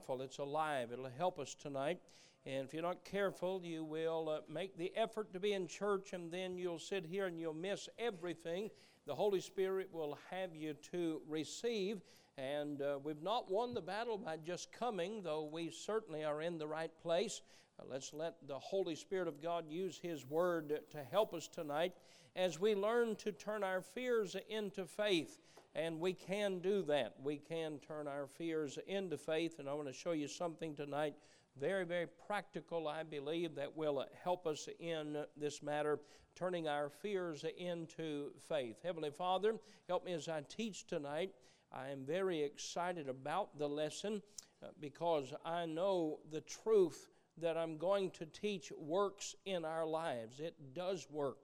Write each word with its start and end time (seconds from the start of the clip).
powerful, 0.00 0.22
it's 0.22 0.38
alive, 0.38 0.92
it'll 0.92 1.10
help 1.18 1.38
us 1.38 1.54
tonight. 1.54 1.98
And 2.46 2.64
if 2.66 2.72
you're 2.72 2.82
not 2.82 3.04
careful, 3.04 3.60
you 3.62 3.84
will 3.84 4.30
uh, 4.30 4.38
make 4.48 4.78
the 4.78 4.92
effort 4.96 5.30
to 5.34 5.40
be 5.40 5.52
in 5.52 5.66
church, 5.66 6.14
and 6.14 6.32
then 6.32 6.56
you'll 6.56 6.78
sit 6.78 7.04
here 7.04 7.26
and 7.26 7.38
you'll 7.38 7.52
miss 7.52 7.86
everything 7.98 8.70
the 9.06 9.14
Holy 9.14 9.40
Spirit 9.40 9.90
will 9.92 10.16
have 10.30 10.54
you 10.54 10.74
to 10.92 11.20
receive. 11.28 12.00
And 12.38 12.80
uh, 12.80 12.98
we've 13.02 13.22
not 13.22 13.50
won 13.50 13.74
the 13.74 13.82
battle 13.82 14.16
by 14.16 14.38
just 14.38 14.72
coming, 14.72 15.22
though 15.22 15.50
we 15.52 15.70
certainly 15.70 16.24
are 16.24 16.40
in 16.40 16.56
the 16.56 16.66
right 16.66 16.92
place. 17.02 17.42
Uh, 17.78 17.84
let's 17.90 18.14
let 18.14 18.36
the 18.48 18.58
Holy 18.58 18.94
Spirit 18.94 19.28
of 19.28 19.42
God 19.42 19.66
use 19.68 19.98
His 20.00 20.24
Word 20.24 20.80
to 20.90 21.04
help 21.10 21.34
us 21.34 21.46
tonight 21.46 21.92
as 22.36 22.58
we 22.58 22.74
learn 22.74 23.16
to 23.16 23.32
turn 23.32 23.62
our 23.62 23.82
fears 23.82 24.34
into 24.48 24.86
faith. 24.86 25.38
And 25.74 26.00
we 26.00 26.12
can 26.12 26.58
do 26.58 26.82
that. 26.82 27.14
We 27.22 27.36
can 27.36 27.78
turn 27.78 28.08
our 28.08 28.26
fears 28.26 28.78
into 28.86 29.16
faith. 29.16 29.58
And 29.58 29.68
I 29.68 29.74
want 29.74 29.88
to 29.88 29.94
show 29.94 30.12
you 30.12 30.26
something 30.26 30.74
tonight, 30.74 31.14
very, 31.58 31.84
very 31.84 32.06
practical, 32.26 32.88
I 32.88 33.04
believe, 33.04 33.54
that 33.54 33.76
will 33.76 34.04
help 34.22 34.46
us 34.46 34.68
in 34.80 35.24
this 35.36 35.62
matter, 35.62 36.00
turning 36.34 36.66
our 36.66 36.88
fears 36.88 37.44
into 37.56 38.30
faith. 38.48 38.76
Heavenly 38.82 39.10
Father, 39.10 39.54
help 39.86 40.04
me 40.04 40.12
as 40.12 40.28
I 40.28 40.42
teach 40.48 40.86
tonight. 40.86 41.32
I 41.72 41.90
am 41.90 42.04
very 42.04 42.42
excited 42.42 43.08
about 43.08 43.56
the 43.56 43.68
lesson 43.68 44.22
uh, 44.62 44.68
because 44.80 45.32
I 45.44 45.66
know 45.66 46.18
the 46.32 46.40
truth 46.40 47.10
that 47.38 47.56
I'm 47.56 47.78
going 47.78 48.10
to 48.12 48.26
teach 48.26 48.72
works 48.76 49.36
in 49.44 49.64
our 49.64 49.86
lives. 49.86 50.40
It 50.40 50.74
does 50.74 51.06
work. 51.10 51.38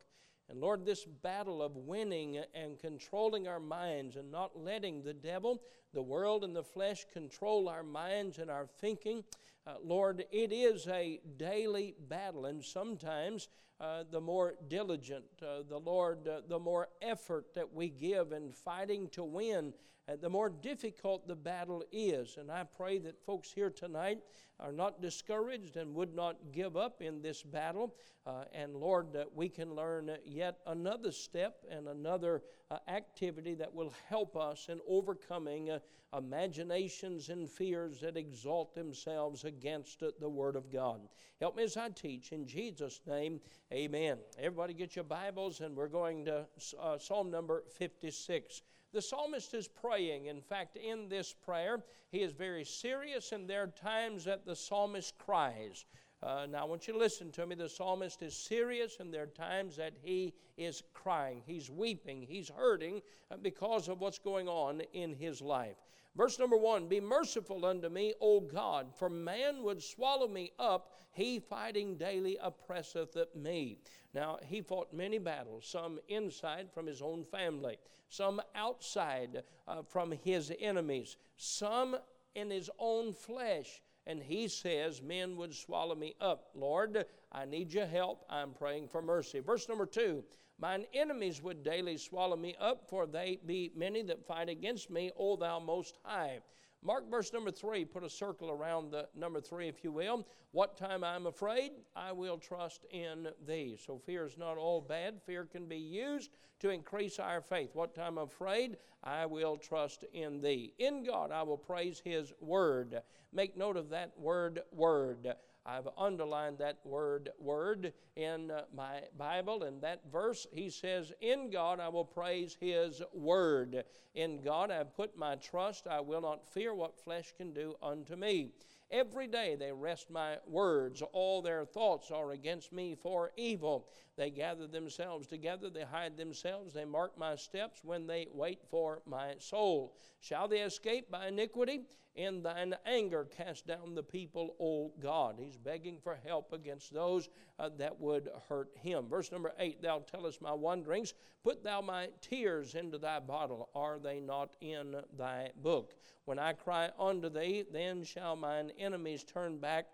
And 0.48 0.60
Lord, 0.60 0.84
this 0.84 1.04
battle 1.04 1.60
of 1.60 1.76
winning 1.76 2.40
and 2.54 2.78
controlling 2.78 3.48
our 3.48 3.60
minds 3.60 4.16
and 4.16 4.30
not 4.30 4.58
letting 4.58 5.02
the 5.02 5.14
devil, 5.14 5.60
the 5.92 6.02
world, 6.02 6.44
and 6.44 6.54
the 6.54 6.62
flesh 6.62 7.04
control 7.12 7.68
our 7.68 7.82
minds 7.82 8.38
and 8.38 8.50
our 8.50 8.66
thinking, 8.66 9.24
uh, 9.66 9.74
Lord, 9.82 10.24
it 10.30 10.52
is 10.52 10.86
a 10.86 11.20
daily 11.36 11.96
battle. 12.08 12.46
And 12.46 12.64
sometimes 12.64 13.48
uh, 13.80 14.04
the 14.10 14.20
more 14.20 14.54
diligent, 14.68 15.24
uh, 15.42 15.62
the 15.68 15.78
Lord, 15.78 16.28
uh, 16.28 16.42
the 16.48 16.58
more 16.58 16.88
effort 17.02 17.52
that 17.54 17.74
we 17.74 17.88
give 17.88 18.32
in 18.32 18.52
fighting 18.52 19.08
to 19.10 19.24
win, 19.24 19.72
uh, 20.08 20.16
the 20.20 20.28
more 20.28 20.48
difficult 20.48 21.26
the 21.26 21.36
battle 21.36 21.82
is. 21.92 22.36
And 22.38 22.50
I 22.50 22.64
pray 22.64 22.98
that 22.98 23.24
folks 23.24 23.52
here 23.52 23.70
tonight 23.70 24.18
are 24.58 24.72
not 24.72 25.02
discouraged 25.02 25.76
and 25.76 25.94
would 25.94 26.14
not 26.14 26.36
give 26.52 26.76
up 26.76 27.02
in 27.02 27.20
this 27.20 27.42
battle. 27.42 27.94
Uh, 28.26 28.44
and 28.52 28.74
Lord, 28.74 29.14
uh, 29.14 29.24
we 29.34 29.48
can 29.48 29.74
learn 29.74 30.10
yet 30.24 30.58
another 30.66 31.12
step 31.12 31.64
and 31.70 31.88
another 31.88 32.42
uh, 32.70 32.78
activity 32.88 33.54
that 33.54 33.72
will 33.72 33.92
help 34.08 34.36
us 34.36 34.68
in 34.68 34.80
overcoming 34.88 35.70
uh, 35.70 35.78
imaginations 36.16 37.28
and 37.28 37.50
fears 37.50 38.00
that 38.00 38.16
exalt 38.16 38.74
themselves 38.74 39.44
against 39.44 40.02
uh, 40.02 40.10
the 40.20 40.28
Word 40.28 40.56
of 40.56 40.72
God. 40.72 41.00
Help 41.40 41.56
me 41.56 41.64
as 41.64 41.76
I 41.76 41.90
teach. 41.90 42.32
In 42.32 42.46
Jesus' 42.46 43.00
name, 43.06 43.40
amen. 43.72 44.18
Everybody 44.38 44.72
get 44.72 44.96
your 44.96 45.04
Bibles, 45.04 45.60
and 45.60 45.76
we're 45.76 45.88
going 45.88 46.24
to 46.24 46.46
uh, 46.80 46.98
Psalm 46.98 47.30
number 47.30 47.64
56. 47.76 48.62
The 48.96 49.02
psalmist 49.02 49.52
is 49.52 49.68
praying. 49.68 50.24
In 50.24 50.40
fact, 50.40 50.78
in 50.78 51.10
this 51.10 51.34
prayer, 51.34 51.84
he 52.10 52.22
is 52.22 52.32
very 52.32 52.64
serious, 52.64 53.32
and 53.32 53.46
there 53.46 53.64
are 53.64 53.66
times 53.66 54.24
that 54.24 54.46
the 54.46 54.56
psalmist 54.56 55.18
cries. 55.18 55.84
Uh, 56.22 56.46
now, 56.48 56.62
I 56.62 56.64
want 56.64 56.86
you 56.86 56.94
to 56.94 56.98
listen 56.98 57.30
to 57.32 57.44
me. 57.44 57.56
The 57.56 57.68
psalmist 57.68 58.22
is 58.22 58.34
serious, 58.34 58.96
and 58.98 59.12
there 59.12 59.24
are 59.24 59.26
times 59.26 59.76
that 59.76 59.92
he 60.02 60.32
is 60.56 60.82
crying. 60.94 61.42
He's 61.46 61.68
weeping. 61.68 62.22
He's 62.22 62.48
hurting 62.48 63.02
uh, 63.30 63.36
because 63.36 63.88
of 63.88 64.00
what's 64.00 64.18
going 64.18 64.48
on 64.48 64.80
in 64.94 65.12
his 65.12 65.42
life. 65.42 65.76
Verse 66.16 66.38
number 66.38 66.56
one 66.56 66.88
Be 66.88 67.00
merciful 67.00 67.64
unto 67.64 67.88
me, 67.88 68.14
O 68.20 68.40
God, 68.40 68.94
for 68.96 69.10
man 69.10 69.62
would 69.62 69.82
swallow 69.82 70.26
me 70.26 70.52
up. 70.58 70.92
He 71.12 71.38
fighting 71.38 71.96
daily 71.96 72.38
oppresseth 72.42 73.16
me. 73.34 73.78
Now, 74.14 74.38
he 74.44 74.60
fought 74.60 74.92
many 74.92 75.18
battles, 75.18 75.66
some 75.66 75.98
inside 76.08 76.70
from 76.72 76.86
his 76.86 77.00
own 77.00 77.24
family, 77.24 77.78
some 78.08 78.40
outside 78.54 79.42
uh, 79.66 79.82
from 79.82 80.12
his 80.12 80.52
enemies, 80.60 81.16
some 81.36 81.96
in 82.34 82.50
his 82.50 82.70
own 82.78 83.12
flesh. 83.12 83.82
And 84.06 84.22
he 84.22 84.48
says, 84.48 85.02
Men 85.02 85.36
would 85.36 85.54
swallow 85.54 85.94
me 85.94 86.14
up. 86.20 86.50
Lord, 86.54 87.04
I 87.32 87.44
need 87.44 87.72
your 87.72 87.86
help. 87.86 88.24
I'm 88.30 88.52
praying 88.52 88.88
for 88.88 89.02
mercy. 89.02 89.40
Verse 89.40 89.68
number 89.68 89.86
two 89.86 90.22
Mine 90.58 90.86
enemies 90.94 91.42
would 91.42 91.62
daily 91.62 91.98
swallow 91.98 92.36
me 92.36 92.54
up, 92.58 92.88
for 92.88 93.06
they 93.06 93.38
be 93.44 93.70
many 93.76 94.02
that 94.02 94.26
fight 94.26 94.48
against 94.48 94.90
me, 94.90 95.10
O 95.18 95.36
thou 95.36 95.58
most 95.58 95.98
high. 96.02 96.40
Mark 96.82 97.10
verse 97.10 97.32
number 97.32 97.50
three, 97.50 97.84
put 97.84 98.04
a 98.04 98.08
circle 98.08 98.50
around 98.50 98.90
the 98.90 99.08
number 99.14 99.40
three, 99.40 99.68
if 99.68 99.82
you 99.82 99.90
will. 99.90 100.26
What 100.52 100.76
time 100.76 101.02
I'm 101.02 101.26
afraid, 101.26 101.72
I 101.94 102.12
will 102.12 102.38
trust 102.38 102.86
in 102.90 103.28
thee. 103.46 103.76
So 103.84 103.98
fear 103.98 104.24
is 104.24 104.38
not 104.38 104.56
all 104.56 104.80
bad. 104.80 105.20
Fear 105.20 105.46
can 105.46 105.66
be 105.66 105.76
used 105.76 106.30
to 106.60 106.70
increase 106.70 107.18
our 107.18 107.40
faith. 107.40 107.70
What 107.74 107.94
time 107.94 108.18
I'm 108.18 108.24
afraid, 108.24 108.76
I 109.02 109.26
will 109.26 109.56
trust 109.56 110.04
in 110.14 110.40
thee. 110.40 110.72
In 110.78 111.04
God, 111.04 111.32
I 111.32 111.42
will 111.42 111.58
praise 111.58 112.00
his 112.04 112.32
word. 112.40 113.02
Make 113.32 113.56
note 113.56 113.76
of 113.76 113.90
that 113.90 114.12
word, 114.18 114.62
word. 114.72 115.34
I've 115.66 115.88
underlined 115.98 116.58
that 116.58 116.78
word, 116.84 117.30
word, 117.40 117.92
in 118.14 118.52
uh, 118.52 118.62
my 118.74 119.00
Bible. 119.18 119.64
and 119.64 119.82
that 119.82 120.02
verse, 120.10 120.46
he 120.52 120.70
says, 120.70 121.12
In 121.20 121.50
God 121.50 121.80
I 121.80 121.88
will 121.88 122.04
praise 122.04 122.56
his 122.60 123.02
word. 123.12 123.84
In 124.14 124.40
God 124.42 124.70
I 124.70 124.84
put 124.84 125.18
my 125.18 125.34
trust. 125.34 125.88
I 125.88 126.00
will 126.00 126.20
not 126.20 126.46
fear 126.46 126.72
what 126.72 126.96
flesh 126.96 127.32
can 127.36 127.52
do 127.52 127.74
unto 127.82 128.14
me. 128.14 128.52
Every 128.90 129.26
day 129.26 129.56
they 129.56 129.72
wrest 129.72 130.08
my 130.10 130.36
words. 130.46 131.02
All 131.12 131.42
their 131.42 131.64
thoughts 131.64 132.12
are 132.12 132.30
against 132.30 132.72
me 132.72 132.94
for 132.94 133.32
evil. 133.36 133.88
They 134.16 134.30
gather 134.30 134.66
themselves 134.66 135.26
together. 135.26 135.68
They 135.68 135.84
hide 135.84 136.16
themselves. 136.16 136.72
They 136.72 136.86
mark 136.86 137.18
my 137.18 137.36
steps 137.36 137.80
when 137.84 138.06
they 138.06 138.28
wait 138.32 138.60
for 138.70 139.02
my 139.06 139.34
soul. 139.38 139.94
Shall 140.20 140.48
they 140.48 140.60
escape 140.60 141.10
by 141.10 141.28
iniquity? 141.28 141.82
In 142.14 142.42
thine 142.42 142.74
anger, 142.86 143.26
cast 143.26 143.66
down 143.66 143.94
the 143.94 144.02
people, 144.02 144.56
O 144.58 144.90
God. 145.00 145.36
He's 145.38 145.58
begging 145.58 145.98
for 146.02 146.18
help 146.24 146.54
against 146.54 146.94
those 146.94 147.28
uh, 147.58 147.68
that 147.76 148.00
would 148.00 148.30
hurt 148.48 148.70
him. 148.74 149.06
Verse 149.06 149.30
number 149.30 149.52
eight 149.58 149.82
Thou 149.82 149.98
tellest 149.98 150.40
my 150.40 150.52
wanderings, 150.54 151.12
put 151.44 151.62
thou 151.62 151.82
my 151.82 152.08
tears 152.22 152.74
into 152.74 152.96
thy 152.96 153.20
bottle. 153.20 153.68
Are 153.74 153.98
they 153.98 154.18
not 154.20 154.56
in 154.62 154.96
thy 155.18 155.50
book? 155.56 155.92
When 156.24 156.38
I 156.38 156.54
cry 156.54 156.88
unto 156.98 157.28
thee, 157.28 157.66
then 157.70 158.02
shall 158.02 158.34
mine 158.34 158.72
enemies 158.78 159.22
turn 159.22 159.58
back 159.58 159.86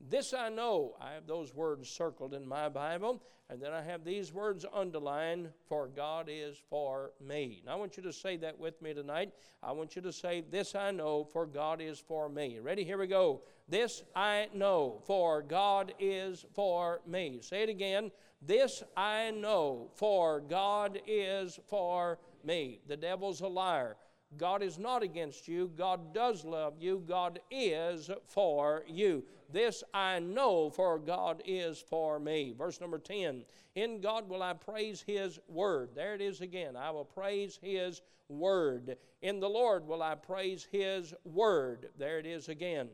this 0.00 0.34
I 0.34 0.48
know. 0.48 0.96
I 1.00 1.12
have 1.12 1.26
those 1.26 1.54
words 1.54 1.88
circled 1.88 2.34
in 2.34 2.46
my 2.46 2.68
Bible, 2.68 3.22
and 3.48 3.60
then 3.60 3.72
I 3.72 3.82
have 3.82 4.04
these 4.04 4.32
words 4.32 4.66
underlined 4.72 5.48
for 5.66 5.88
God 5.88 6.28
is 6.30 6.56
for 6.68 7.12
me. 7.20 7.62
Now 7.64 7.72
I 7.72 7.76
want 7.76 7.96
you 7.96 8.02
to 8.02 8.12
say 8.12 8.36
that 8.38 8.58
with 8.58 8.80
me 8.82 8.92
tonight. 8.92 9.32
I 9.62 9.72
want 9.72 9.96
you 9.96 10.02
to 10.02 10.12
say, 10.12 10.44
This 10.50 10.74
I 10.74 10.90
know, 10.90 11.24
for 11.24 11.46
God 11.46 11.80
is 11.80 11.98
for 11.98 12.28
me. 12.28 12.58
Ready? 12.58 12.84
Here 12.84 12.98
we 12.98 13.06
go. 13.06 13.42
This 13.68 14.02
I 14.14 14.48
know, 14.52 15.00
for 15.06 15.42
God 15.42 15.94
is 15.98 16.44
for 16.54 17.00
me. 17.06 17.38
Say 17.40 17.62
it 17.62 17.68
again. 17.68 18.10
This 18.42 18.82
I 18.96 19.30
know, 19.30 19.90
for 19.94 20.40
God 20.40 21.00
is 21.06 21.58
for 21.66 22.18
me. 22.44 22.80
The 22.88 22.96
devil's 22.96 23.40
a 23.40 23.48
liar. 23.48 23.96
God 24.38 24.62
is 24.62 24.78
not 24.78 25.02
against 25.02 25.48
you. 25.48 25.70
God 25.76 26.14
does 26.14 26.44
love 26.44 26.74
you. 26.78 27.02
God 27.06 27.40
is 27.50 28.10
for 28.26 28.84
you. 28.88 29.24
This 29.52 29.84
I 29.92 30.18
know, 30.18 30.70
for 30.70 30.98
God 30.98 31.42
is 31.44 31.78
for 31.78 32.18
me. 32.18 32.54
Verse 32.56 32.80
number 32.80 32.98
10 32.98 33.44
In 33.74 34.00
God 34.00 34.28
will 34.28 34.42
I 34.42 34.54
praise 34.54 35.04
His 35.06 35.38
word. 35.48 35.90
There 35.94 36.14
it 36.14 36.20
is 36.20 36.40
again. 36.40 36.76
I 36.76 36.90
will 36.90 37.04
praise 37.04 37.58
His 37.62 38.02
word. 38.28 38.96
In 39.22 39.40
the 39.40 39.48
Lord 39.48 39.86
will 39.86 40.02
I 40.02 40.14
praise 40.14 40.66
His 40.70 41.14
word. 41.24 41.88
There 41.98 42.18
it 42.18 42.26
is 42.26 42.48
again. 42.48 42.88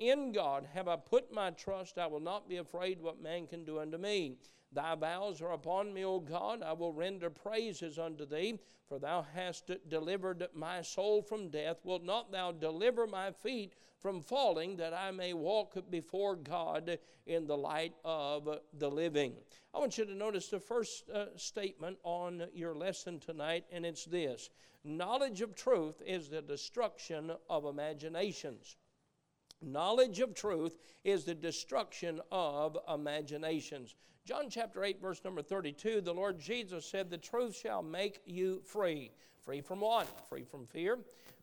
In 0.00 0.32
God 0.32 0.66
have 0.72 0.88
I 0.88 0.96
put 0.96 1.30
my 1.30 1.50
trust. 1.50 1.98
I 1.98 2.06
will 2.06 2.20
not 2.20 2.48
be 2.48 2.56
afraid 2.56 3.02
what 3.02 3.20
man 3.20 3.46
can 3.46 3.66
do 3.66 3.80
unto 3.80 3.98
me. 3.98 4.38
Thy 4.72 4.94
vows 4.94 5.42
are 5.42 5.52
upon 5.52 5.92
me, 5.92 6.06
O 6.06 6.20
God. 6.20 6.62
I 6.62 6.72
will 6.72 6.94
render 6.94 7.28
praises 7.28 7.98
unto 7.98 8.24
thee, 8.24 8.58
for 8.88 8.98
thou 8.98 9.26
hast 9.34 9.70
delivered 9.88 10.48
my 10.54 10.80
soul 10.80 11.20
from 11.20 11.50
death. 11.50 11.80
Wilt 11.84 12.02
not 12.02 12.32
thou 12.32 12.50
deliver 12.50 13.06
my 13.06 13.30
feet 13.30 13.74
from 13.98 14.22
falling, 14.22 14.78
that 14.78 14.94
I 14.94 15.10
may 15.10 15.34
walk 15.34 15.76
before 15.90 16.34
God 16.34 16.98
in 17.26 17.46
the 17.46 17.58
light 17.58 17.92
of 18.02 18.48
the 18.72 18.90
living? 18.90 19.34
I 19.74 19.80
want 19.80 19.98
you 19.98 20.06
to 20.06 20.14
notice 20.14 20.48
the 20.48 20.60
first 20.60 21.10
uh, 21.10 21.26
statement 21.36 21.98
on 22.04 22.46
your 22.54 22.74
lesson 22.74 23.20
tonight, 23.20 23.66
and 23.70 23.84
it's 23.84 24.06
this 24.06 24.48
Knowledge 24.82 25.42
of 25.42 25.54
truth 25.54 26.00
is 26.06 26.30
the 26.30 26.40
destruction 26.40 27.32
of 27.50 27.66
imaginations. 27.66 28.76
Knowledge 29.62 30.20
of 30.20 30.34
truth 30.34 30.78
is 31.04 31.24
the 31.24 31.34
destruction 31.34 32.20
of 32.32 32.78
imaginations. 32.92 33.94
John 34.24 34.48
chapter 34.48 34.84
8, 34.84 35.00
verse 35.00 35.20
number 35.24 35.42
32, 35.42 36.00
the 36.00 36.14
Lord 36.14 36.38
Jesus 36.38 36.86
said, 36.86 37.10
The 37.10 37.18
truth 37.18 37.56
shall 37.56 37.82
make 37.82 38.20
you 38.24 38.62
free. 38.64 39.10
Free 39.44 39.60
from 39.60 39.80
what? 39.80 40.06
Free 40.28 40.44
from 40.44 40.66
fear, 40.66 40.98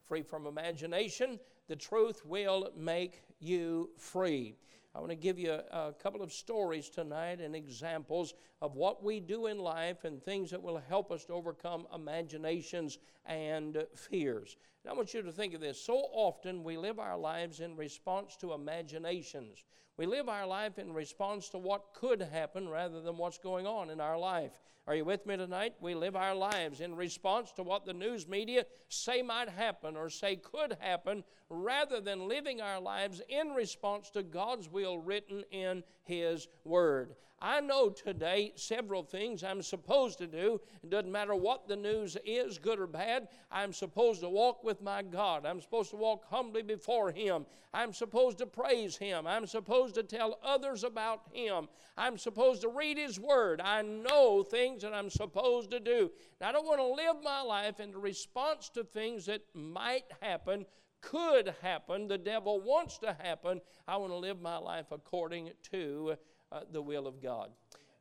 free 0.08 0.22
from 0.22 0.48
imagination, 0.48 1.40
the 1.68 1.76
truth 1.76 2.26
will 2.26 2.70
make 2.76 3.22
you 3.40 3.90
free. 3.98 4.56
I 4.98 5.00
want 5.00 5.12
to 5.12 5.16
give 5.16 5.38
you 5.38 5.52
a, 5.52 5.90
a, 5.90 5.94
couple 5.94 6.24
of 6.24 6.34
stories 6.34 6.90
tonight 6.90 7.40
and 7.40 7.56
examples 7.56 8.34
of 8.64 8.76
what 8.76 9.04
we 9.04 9.20
do 9.20 9.46
in 9.46 9.60
life 9.60 10.06
and 10.06 10.24
things 10.24 10.50
that 10.50 10.64
will 10.64 10.82
help 10.90 11.12
us 11.12 11.24
to 11.26 11.34
overcome 11.34 11.86
imaginations 11.94 12.98
and 13.28 13.86
fears. 13.96 14.58
And 14.84 14.92
I 14.92 14.96
want 14.96 15.14
you 15.14 15.22
to 15.22 15.32
think 15.32 15.54
of 15.54 15.62
this. 15.62 15.80
So 15.80 15.94
often 15.94 16.64
we 16.64 16.78
live 16.78 16.98
our 16.98 17.16
lives 17.16 17.60
in 17.60 17.76
response 17.76 18.36
to 18.38 18.54
imaginations. 18.54 19.64
We 19.98 20.06
live 20.06 20.30
our 20.30 20.46
life 20.46 20.78
in 20.78 20.94
response 20.94 21.50
to 21.50 21.58
what 21.58 21.94
could 21.96 22.22
happen 22.22 22.70
rather 22.70 23.02
than 23.02 23.18
what's 23.18 23.40
going 23.40 23.66
on 23.66 23.90
in 23.90 24.00
our 24.00 24.18
life. 24.18 24.52
Are 24.86 24.96
you 24.96 25.04
with 25.04 25.26
me 25.26 25.36
tonight? 25.36 25.74
We 25.82 25.96
live 25.96 26.16
our 26.16 26.36
lives 26.36 26.82
in 26.82 26.96
response 26.96 27.52
to 27.54 27.64
what 27.64 27.86
the 27.86 27.94
news 27.94 28.28
media 28.28 28.66
say 28.90 29.24
might 29.24 29.50
happen 29.50 29.98
or 29.98 30.10
say 30.10 30.36
could 30.36 30.78
happen 30.80 31.24
rather 31.50 32.00
than 32.00 32.28
living 32.28 32.62
our 32.62 32.80
lives 32.80 33.22
in 33.28 33.50
response 33.50 34.12
to 34.12 34.22
God's 34.22 34.70
will 34.70 35.00
written 35.00 35.44
in 35.52 35.84
His 36.04 36.48
Word. 36.64 37.16
I 37.40 37.62
know 37.62 37.90
today 37.90 38.52
several 38.56 39.04
things 39.04 39.44
I'm 39.44 39.62
supposed 39.62 40.18
to 40.18 40.28
do. 40.28 40.60
It 40.82 40.90
doesn't 40.90 41.12
matter 41.12 41.36
what 41.36 41.68
the 41.68 41.76
news 41.76 42.18
is, 42.26 42.58
good 42.58 42.80
or 42.80 42.88
bad. 42.88 43.28
I'm 43.52 43.74
supposed 43.74 44.22
to 44.22 44.30
walk 44.30 44.64
with 44.64 44.82
my 44.82 45.04
God. 45.04 45.46
I'm 45.46 45.62
supposed 45.62 45.92
to 45.92 45.98
walk 45.98 46.26
humbly 46.30 46.64
before 46.64 47.12
Him. 47.12 47.46
I'm 47.76 47.94
supposed 47.94 48.40
to 48.40 48.48
praise 48.48 48.98
Him. 48.98 49.28
I'm 49.28 49.46
supposed 49.46 49.94
to 49.96 50.04
tell 50.04 50.40
others 50.44 50.84
about 50.84 51.22
Him. 51.32 51.68
I'm 51.96 52.18
supposed 52.18 52.62
to 52.62 52.70
read 52.70 52.98
His 52.98 53.20
Word. 53.20 53.62
I 53.62 53.84
know 53.84 54.42
things 54.42 54.82
that 54.82 54.94
I'm 54.94 55.12
supposed 55.12 55.70
to 55.72 55.80
do. 55.80 56.10
Now, 56.42 56.50
I 56.50 56.52
don't 56.54 56.66
want 56.66 56.80
to 56.80 57.04
live 57.06 57.24
my 57.24 57.42
life 57.42 57.80
in 57.80 57.96
response 57.96 58.70
to 58.70 58.84
things 58.84 59.28
that 59.28 59.42
might 59.54 60.06
happen 60.22 60.66
could 61.00 61.54
happen, 61.62 62.08
the 62.08 62.18
devil 62.18 62.60
wants 62.60 62.98
to 62.98 63.16
happen. 63.22 63.62
I 63.88 63.98
want 63.98 64.12
to 64.12 64.18
live 64.18 64.42
my 64.42 64.58
life 64.58 64.88
according 64.92 65.52
to 65.72 66.18
uh, 66.52 66.62
the 66.72 66.82
will 66.82 67.08
of 67.08 67.22
God. 67.22 67.52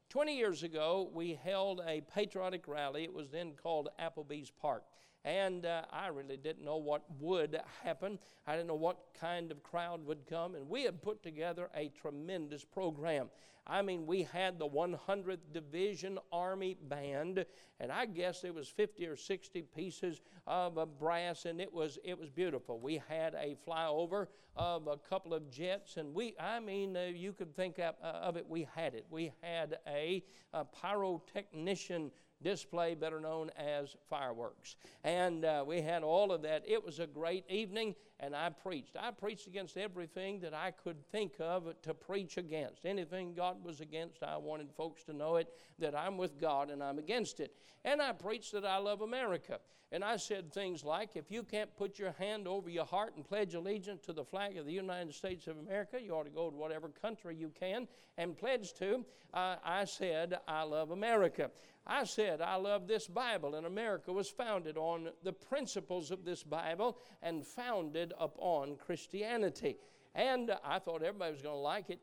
20 0.09 0.37
years 0.37 0.63
ago, 0.63 1.11
we 1.13 1.39
held 1.43 1.83
a 1.87 2.01
patriotic 2.15 2.69
rally. 2.69 3.05
It 3.05 3.13
was 3.13 3.31
then 3.31 3.53
called 3.61 3.89
Applebee's 4.01 4.51
Park. 4.51 4.85
And 5.25 5.67
uh, 5.67 5.83
I 5.91 6.07
really 6.07 6.37
didn't 6.37 6.65
know 6.65 6.77
what 6.77 7.03
would 7.19 7.61
happen. 7.83 8.21
I 8.47 8.53
didn't 8.53 8.69
know 8.69 8.77
what 8.77 8.99
kind 9.21 9.51
of 9.51 9.65
crowd 9.65 10.07
would 10.07 10.25
come. 10.29 10.55
And 10.55 10.69
we 10.69 10.85
had 10.85 11.03
put 11.03 11.25
together 11.25 11.69
a 11.75 11.89
tremendous 11.89 12.65
program. 12.65 13.31
I 13.67 13.83
mean, 13.83 14.07
we 14.07 14.23
had 14.23 14.59
the 14.59 14.69
100th 14.69 15.39
Division 15.53 16.19
Army 16.33 16.77
Band, 16.89 17.45
and 17.81 17.91
I 17.91 18.07
guess 18.07 18.45
it 18.45 18.55
was 18.55 18.69
50 18.69 19.07
or 19.07 19.17
60 19.17 19.63
pieces 19.63 20.21
of 20.47 20.79
uh, 20.79 20.87
brass, 20.87 21.47
and 21.47 21.61
it 21.61 21.73
was 21.73 21.99
it 22.05 22.19
was 22.19 22.31
beautiful. 22.31 22.79
We 22.79 23.03
had 23.09 23.35
a 23.35 23.57
flyover 23.67 24.29
of 24.57 24.87
a 24.87 24.97
couple 24.97 25.35
of 25.35 25.51
jets, 25.51 25.97
and 25.97 26.15
we, 26.15 26.35
I 26.39 26.61
mean, 26.61 26.97
uh, 26.97 27.11
you 27.15 27.33
could 27.33 27.55
think 27.55 27.79
of, 27.79 27.95
uh, 28.03 28.07
of, 28.07 28.37
it. 28.37 28.47
We 28.49 28.69
had 28.75 28.95
it. 28.95 29.05
We 29.11 29.33
had 29.43 29.79
a, 29.87 30.25
a 30.55 30.65
pyrotechnician 30.65 32.11
display, 32.43 32.95
better 32.95 33.21
known 33.21 33.51
as 33.57 33.97
fireworks. 34.09 34.77
And 35.05 35.45
uh, 35.45 35.65
we 35.67 35.81
had 35.81 36.03
all 36.03 36.33
of 36.33 36.43
that. 36.43 36.63
It 36.67 36.85
was 36.85 37.01
a 37.01 37.07
great 37.07 37.45
evening, 37.51 37.95
and 38.21 38.35
I 38.35 38.51
preached. 38.51 38.97
I 38.99 39.11
preached 39.11 39.47
against 39.47 39.77
everything 39.77 40.41
that 40.41 40.55
I 40.55 40.71
could 40.71 41.05
think 41.11 41.35
of 41.39 41.75
to 41.83 41.95
preach 41.95 42.39
against. 42.39 42.87
Anything 42.87 43.35
God 43.35 43.63
was 43.63 43.81
against, 43.81 44.23
I 44.23 44.37
wanted 44.37 44.73
folks 44.73 45.05
to 45.05 45.13
know 45.13 45.37
it, 45.37 45.49
that 45.79 45.95
I'm 45.95 46.17
with 46.17 46.41
God 46.41 46.71
and 46.71 46.83
I'm 46.83 46.99
against 46.99 47.41
it. 47.41 47.55
And 47.85 48.01
I 48.01 48.13
preached 48.13 48.53
that 48.53 48.65
I 48.65 48.79
love 48.79 49.03
America. 49.03 49.61
And 49.93 50.03
I 50.03 50.17
said 50.17 50.53
things 50.53 50.83
like, 50.83 51.11
if 51.15 51.31
you 51.31 51.45
can't 51.45 51.75
put 51.77 51.99
your 51.99 52.13
hand 52.13 52.49
over 52.49 52.69
your 52.69 52.85
heart 52.85 53.15
and 53.15 53.25
pledge 53.25 53.55
allegiance 53.55 54.03
to 54.07 54.13
the 54.13 54.25
flag 54.25 54.57
of 54.57 54.67
the 54.67 54.73
United 54.73 55.15
States 55.15 55.47
of 55.47 55.59
America, 55.59 55.99
you 56.03 56.13
ought 56.13 56.25
to 56.25 56.31
go 56.31 56.51
to 56.51 56.57
whatever 56.57 56.89
country 56.89 57.37
you 57.37 57.53
can 57.59 57.87
and 58.19 58.37
pledge 58.37 58.73
to. 58.75 59.05
Uh, 59.33 59.57
I 59.65 59.85
said, 59.85 60.39
I 60.49 60.65
love 60.65 60.91
America. 60.91 61.51
I 61.87 62.05
said, 62.05 62.41
I 62.41 62.57
love 62.57 62.89
this 62.89 63.07
Bible, 63.07 63.55
and 63.55 63.65
America 63.65 64.13
was 64.13 64.29
founded 64.29 64.77
on 64.77 65.11
the 65.23 65.33
principles 65.33 66.11
of 66.11 66.25
this 66.25 66.43
Bible 66.43 66.99
and 67.23 67.47
founded 67.47 68.13
upon 68.19 68.77
Christianity. 68.77 69.77
And 70.15 70.51
I 70.65 70.81
thought 70.81 71.03
everybody 71.03 71.33
was 71.33 71.43
going 71.43 71.55
to 71.55 71.61
like 71.61 71.91
it. 71.91 72.01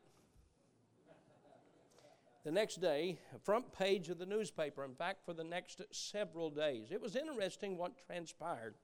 The 2.44 2.52
next 2.52 2.80
day, 2.80 3.18
front 3.42 3.72
page 3.72 4.10
of 4.10 4.18
the 4.18 4.26
newspaper, 4.26 4.84
in 4.84 4.94
fact, 4.94 5.24
for 5.24 5.32
the 5.32 5.44
next 5.44 5.80
several 5.90 6.50
days. 6.50 6.88
It 6.90 7.00
was 7.00 7.16
interesting 7.16 7.78
what 7.78 7.92
transpired. 8.06 8.74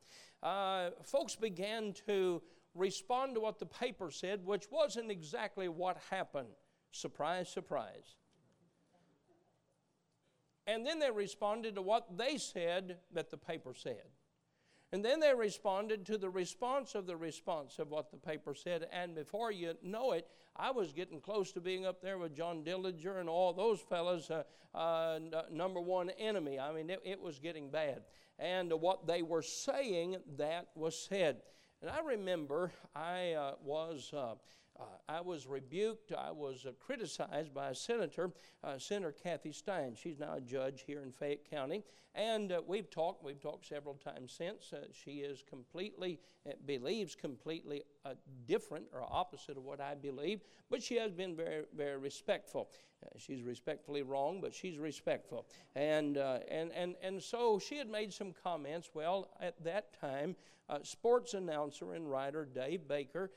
Uh, 0.43 0.91
folks 1.05 1.37
began 1.37 1.93
to 2.07 2.43
respond 2.75 3.35
to 3.35 3.41
what 3.41 3.59
the 3.59 3.67
paper 3.67 4.11
said, 4.11 4.45
which 4.47 4.71
wasn't 4.71 5.11
exactly 5.11 5.69
what 5.69 5.99
happened. 6.11 6.49
Surprise, 6.91 7.49
surprise. 7.49 8.17
And 10.71 10.87
then 10.87 11.01
they 11.01 11.11
responded 11.11 11.75
to 11.75 11.83
what 11.83 12.17
they 12.17 12.39
said 12.39 12.99
that 13.13 13.29
the 13.29 13.37
paper 13.37 13.75
said. 13.75 14.05
And 14.93 15.05
then 15.05 15.19
they 15.19 15.35
responded 15.35 16.07
to 16.07 16.17
the 16.17 16.31
response 16.31 16.95
of 16.95 17.07
the 17.07 17.17
response 17.17 17.81
of 17.81 17.91
what 17.91 18.13
the 18.13 18.17
paper 18.17 18.55
said. 18.55 18.87
And 18.93 19.17
before 19.17 19.51
you 19.51 19.75
know 19.83 20.13
it, 20.13 20.29
I 20.55 20.71
was 20.71 20.93
getting 20.93 21.21
close 21.21 21.51
to 21.53 21.61
being 21.61 21.87
up 21.87 22.01
there 22.01 22.19
with 22.19 22.37
John 22.37 22.63
Dillinger 22.63 23.19
and 23.19 23.29
all 23.29 23.53
those 23.53 23.81
fellas, 23.81 24.31
uh, 24.31 24.45
uh, 24.73 25.17
n- 25.17 25.33
number 25.51 25.81
one 25.81 26.11
enemy. 26.11 26.61
I 26.61 26.73
mean, 26.73 26.89
it, 26.89 27.01
it 27.05 27.21
was 27.21 27.41
getting 27.41 27.69
bad. 27.69 28.03
And 28.39 28.73
what 28.73 29.09
they 29.09 29.23
were 29.23 29.43
saying, 29.43 30.19
that 30.39 30.69
was 30.77 30.97
said. 30.97 31.43
And 31.83 31.91
I 31.91 32.01
remember 32.01 32.71
I 32.95 33.33
uh, 33.33 33.55
was 33.65 34.13
uh, 34.13 34.19
uh, 34.19 34.35
I 35.11 35.21
was 35.21 35.47
rebuked, 35.47 36.13
I 36.17 36.31
was 36.31 36.65
uh, 36.67 36.73
criticized 36.79 37.53
by 37.53 37.71
a 37.71 37.75
senator, 37.75 38.31
uh, 38.63 38.79
Senator 38.79 39.13
Kathy 39.13 39.51
Stein. 39.51 39.97
She's 40.01 40.21
now 40.21 40.35
a 40.35 40.41
judge 40.41 40.85
here 40.87 41.03
in 41.03 41.11
Fayette 41.11 41.51
County. 41.51 41.83
And 42.15 42.53
uh, 42.53 42.61
we've 42.67 42.89
talked, 42.91 43.25
we've 43.25 43.41
talked 43.41 43.67
several 43.67 43.95
times 43.95 44.33
since. 44.33 44.73
Uh, 44.73 44.87
she 44.93 45.19
is 45.19 45.43
completely, 45.49 46.21
uh, 46.47 46.53
believes 46.65 47.17
completely 47.17 47.83
different 48.47 48.87
or 48.93 49.03
opposite 49.03 49.57
of 49.57 49.65
what 49.65 49.81
I 49.81 49.95
believe, 49.95 50.41
but 50.71 50.83
she 50.83 50.97
has 50.97 51.13
been 51.13 51.37
very, 51.37 51.65
very 51.77 51.99
respectful. 51.99 52.71
she's 53.17 53.43
respectfully 53.43 54.03
wrong, 54.03 54.41
but 54.41 54.55
she's 54.55 54.79
respectful. 54.79 55.47
And, 55.75 56.17
and, 56.17 56.73
and, 56.73 56.95
and 57.03 57.23
so 57.23 57.59
she 57.59 57.77
had 57.77 57.89
made 57.89 58.13
some 58.13 58.33
comments. 58.33 58.91
Well, 58.95 59.29
at 59.41 59.63
that 59.65 60.01
time, 60.01 60.37
sports 60.83 61.35
announcer 61.35 61.95
and 61.95 62.11
writer 62.11 62.45
Dave 62.45 62.89
Baker 62.89 63.31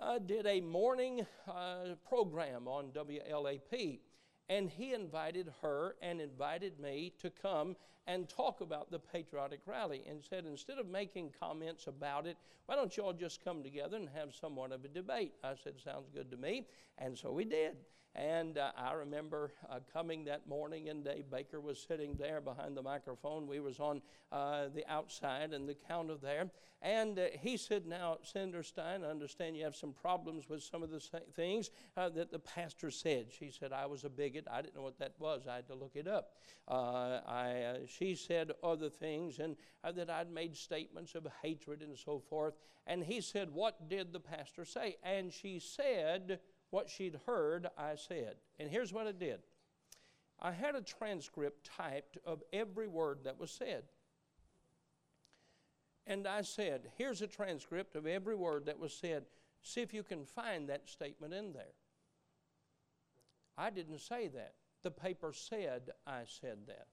uh, 0.00 0.18
did 0.18 0.46
a 0.46 0.60
morning 0.60 1.26
uh, 1.48 1.94
program 2.08 2.68
on 2.68 2.90
WLAP. 2.92 4.00
And 4.48 4.70
he 4.70 4.94
invited 4.94 5.52
her 5.62 5.96
and 6.00 6.20
invited 6.20 6.80
me 6.80 7.12
to 7.20 7.30
come 7.30 7.76
and 8.08 8.28
talk 8.28 8.62
about 8.62 8.90
the 8.90 8.98
patriotic 8.98 9.60
rally 9.66 10.02
and 10.08 10.24
said, 10.24 10.46
instead 10.46 10.78
of 10.78 10.88
making 10.88 11.30
comments 11.38 11.86
about 11.86 12.26
it, 12.26 12.38
why 12.66 12.74
don't 12.74 12.96
you 12.96 13.04
all 13.04 13.12
just 13.12 13.44
come 13.44 13.62
together 13.62 13.98
and 13.98 14.08
have 14.08 14.34
somewhat 14.34 14.72
of 14.72 14.84
a 14.84 14.88
debate? 14.88 15.34
I 15.44 15.52
said, 15.62 15.74
sounds 15.78 16.08
good 16.12 16.30
to 16.30 16.36
me. 16.38 16.66
And 16.96 17.16
so 17.16 17.30
we 17.30 17.44
did. 17.44 17.76
And 18.14 18.58
uh, 18.58 18.72
I 18.76 18.94
remember 18.94 19.52
uh, 19.70 19.78
coming 19.92 20.24
that 20.24 20.48
morning, 20.48 20.88
and 20.88 21.04
Dave 21.04 21.30
Baker 21.30 21.60
was 21.60 21.78
sitting 21.78 22.16
there 22.18 22.40
behind 22.40 22.76
the 22.76 22.82
microphone. 22.82 23.46
We 23.46 23.60
was 23.60 23.78
on 23.78 24.02
uh, 24.32 24.68
the 24.74 24.84
outside 24.88 25.52
and 25.52 25.68
the 25.68 25.76
counter 25.86 26.16
there. 26.20 26.50
And 26.82 27.18
uh, 27.18 27.26
he 27.40 27.56
said, 27.56 27.86
now, 27.86 28.18
Senator 28.22 28.62
Stein, 28.62 29.04
I 29.04 29.10
understand 29.10 29.56
you 29.56 29.64
have 29.64 29.76
some 29.76 29.92
problems 29.92 30.48
with 30.48 30.62
some 30.62 30.82
of 30.82 30.90
the 30.90 31.00
things 31.36 31.70
uh, 31.96 32.08
that 32.10 32.32
the 32.32 32.38
pastor 32.40 32.90
said. 32.90 33.26
She 33.30 33.50
said, 33.50 33.72
I 33.72 33.86
was 33.86 34.02
a 34.04 34.08
bigot. 34.08 34.46
I 34.50 34.62
didn't 34.62 34.74
know 34.74 34.82
what 34.82 34.98
that 34.98 35.14
was. 35.18 35.42
I 35.48 35.56
had 35.56 35.68
to 35.68 35.74
look 35.74 35.92
it 35.94 36.08
up. 36.08 36.32
Uh, 36.66 37.20
I, 37.26 37.76
she 37.98 38.14
said 38.14 38.52
other 38.62 38.88
things, 38.88 39.38
and 39.38 39.56
uh, 39.82 39.92
that 39.92 40.10
I'd 40.10 40.30
made 40.30 40.56
statements 40.56 41.14
of 41.14 41.26
hatred 41.42 41.82
and 41.82 41.96
so 41.96 42.18
forth. 42.18 42.54
And 42.86 43.04
he 43.04 43.20
said, 43.20 43.50
what 43.52 43.88
did 43.88 44.12
the 44.12 44.20
pastor 44.20 44.64
say? 44.64 44.96
And 45.02 45.32
she 45.32 45.58
said, 45.58 46.40
what 46.70 46.88
she'd 46.88 47.18
heard, 47.26 47.66
I 47.76 47.94
said. 47.96 48.36
And 48.58 48.70
here's 48.70 48.92
what 48.92 49.06
I 49.06 49.12
did 49.12 49.40
I 50.40 50.52
had 50.52 50.74
a 50.74 50.82
transcript 50.82 51.68
typed 51.76 52.18
of 52.24 52.42
every 52.52 52.86
word 52.86 53.20
that 53.24 53.38
was 53.38 53.50
said. 53.50 53.84
And 56.06 56.26
I 56.26 56.42
said, 56.42 56.90
Here's 56.96 57.20
a 57.20 57.26
transcript 57.26 57.96
of 57.96 58.06
every 58.06 58.34
word 58.34 58.66
that 58.66 58.78
was 58.78 58.92
said. 58.92 59.24
See 59.60 59.82
if 59.82 59.92
you 59.92 60.02
can 60.02 60.24
find 60.24 60.68
that 60.68 60.88
statement 60.88 61.34
in 61.34 61.52
there. 61.52 61.74
I 63.58 63.70
didn't 63.70 64.00
say 64.00 64.28
that. 64.28 64.54
The 64.82 64.90
paper 64.90 65.32
said 65.32 65.90
I 66.06 66.22
said 66.26 66.58
that. 66.68 66.86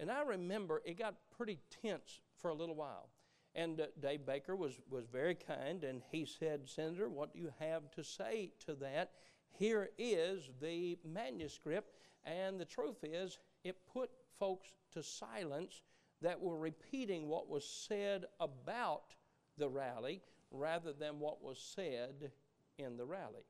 And 0.00 0.10
I 0.10 0.22
remember 0.22 0.80
it 0.86 0.98
got 0.98 1.14
pretty 1.36 1.58
tense 1.82 2.22
for 2.40 2.48
a 2.48 2.54
little 2.54 2.74
while. 2.74 3.10
And 3.54 3.80
uh, 3.80 3.86
Dave 4.00 4.24
Baker 4.24 4.56
was, 4.56 4.80
was 4.88 5.04
very 5.06 5.34
kind, 5.34 5.84
and 5.84 6.00
he 6.10 6.24
said, 6.24 6.66
Senator, 6.66 7.08
what 7.10 7.34
do 7.34 7.38
you 7.38 7.52
have 7.58 7.90
to 7.92 8.02
say 8.02 8.52
to 8.66 8.74
that? 8.76 9.10
Here 9.58 9.90
is 9.98 10.48
the 10.62 10.96
manuscript, 11.04 11.96
and 12.24 12.58
the 12.58 12.64
truth 12.64 13.04
is, 13.04 13.38
it 13.62 13.76
put 13.92 14.10
folks 14.38 14.72
to 14.94 15.02
silence 15.02 15.82
that 16.22 16.40
were 16.40 16.56
repeating 16.56 17.28
what 17.28 17.50
was 17.50 17.68
said 17.68 18.24
about 18.38 19.14
the 19.58 19.68
rally 19.68 20.22
rather 20.50 20.94
than 20.94 21.18
what 21.18 21.42
was 21.42 21.58
said 21.74 22.30
in 22.78 22.96
the 22.96 23.04
rally. 23.04 23.44